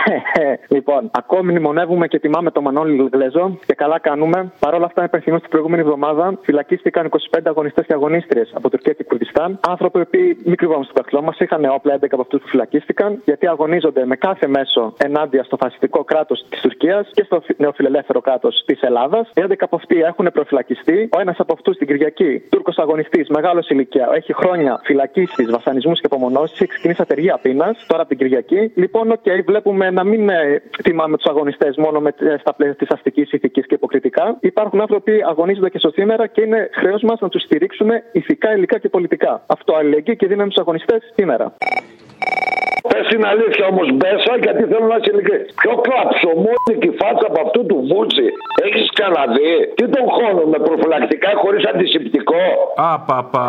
[0.76, 4.52] λοιπόν, ακόμη μνημονεύουμε και τιμάμε τον Μανώλη Γλέζο και καλά κάνουμε.
[4.58, 9.04] Παρ' όλα αυτά, υπενθυμίζω την προηγούμενη εβδομάδα φυλακίστηκαν 25 αγωνιστές και αγωνίστριες από Τουρκία και
[9.04, 9.58] Κουρδιστάν.
[9.68, 13.46] Άνθρωποι που μην κρυβάμε στο δαχτυλό μας, είχαν όπλα 11 από αυτούς που φυλακίστηκαν, γιατί
[13.46, 18.80] αγωνίζονται με κάθε μέσο ενάντια στο φασιστικό κράτος της Τουρκίας και στο νεοφιλελεύθερο κράτος της
[18.82, 19.30] Ελλάδας.
[19.34, 21.08] Οι 11 από αυτοί έχουν προφυλακιστεί.
[21.12, 26.00] Ο ένας από αυτούς την Κυριακή, Τούρκος αγωνιστής, μεγάλος σε ηλικία, έχει χρόνια φυλακίσεις, βασανισμούς
[26.00, 28.72] και απομονώσεις, έχει ξεκινήσει απεργία πείνας τώρα την Κυριακή.
[28.74, 32.88] Λοιπόν, οκ, βλέπουμε να μην ε, τιμάμε τους αγωνιστές μόνο με, ε, στα πλαίσια της
[32.90, 34.36] αστικής ηθικής και υποκριτικά.
[34.40, 38.54] Υπάρχουν άνθρωποι που αγωνίζονται και στο σήμερα και είναι χρέος μας να τους στηρίξουμε ηθικά,
[38.54, 39.42] υλικά και πολιτικά.
[39.46, 41.54] Αυτό αλληλεγγύη και δύναμη στους αγωνιστές σήμερα.
[42.88, 45.50] Πες την αλήθεια όμως, Μπέσα, γιατί θέλω να είσαι ειλικρινής.
[45.60, 48.26] Πιο κλαψωμόνικη φάτσα από αυτού του Βούτσι
[48.66, 49.52] έχεις καναδεί.
[49.76, 52.42] Τι τον χώνω με προφυλακτικά χωρίς αντισηπτικό;
[52.92, 53.48] Απαπα.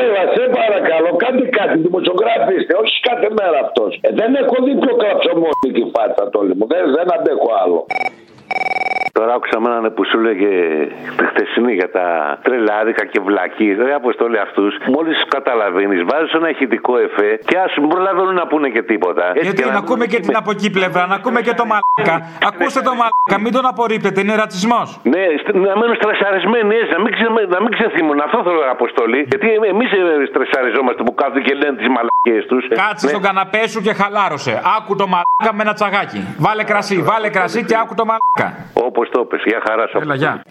[0.00, 3.90] Έλα, σε παρακαλώ, κάντε κάτι, δημοσιογράφοι είστε, όχι κάθε μέρα αυτός.
[4.06, 6.64] Ε, δεν έχω δει πιο κλαψωμόνικη φάτσα τόλοι μου.
[6.72, 7.78] Δεν, δεν αντέχω άλλο.
[9.18, 10.50] Τώρα άκουσα με έναν που σου έλεγε
[11.18, 12.06] τη χτεσινή για τα
[12.44, 13.68] τρελάδικα και βλακή.
[13.86, 14.72] Ρε αποστόλη αυτούς.
[14.94, 19.24] Μόλις καταλαβαίνεις, βάζεις ένα ηχητικό εφέ και ας μην προλαβαίνουν να πούνε και τίποτα.
[19.28, 22.14] Έτσι Γιατί και να ακούμε και την από εκεί πλευρά, να ακούμε και το μαλάκα.
[22.50, 24.88] Ακούστε το μαλάκα, μην τον απορρίπτετε, είναι ρατσισμός.
[25.12, 28.18] Ναι, στ- να μένουν στρεσαρισμένοι, έτσι, να μην, ξε, να μην ξεθύμουν.
[28.26, 29.20] Αυτό θέλω να αποστολή.
[29.32, 29.88] Γιατί εμείς
[30.32, 32.62] στρεσαριζόμαστε που κάθονται και λένε τις μαλακίες τους.
[32.84, 34.52] Κάτσε στον καναπέ σου και χαλάρωσε.
[34.76, 36.20] Άκου το μαλάκα με ένα τσαγάκι.
[36.46, 38.41] Βάλε κρασί, βάλε κρασί και άκου το μαλάκα.
[38.72, 39.98] Όπως το πες, για χαρά σου.
[39.98, 40.42] Έλα, γεια.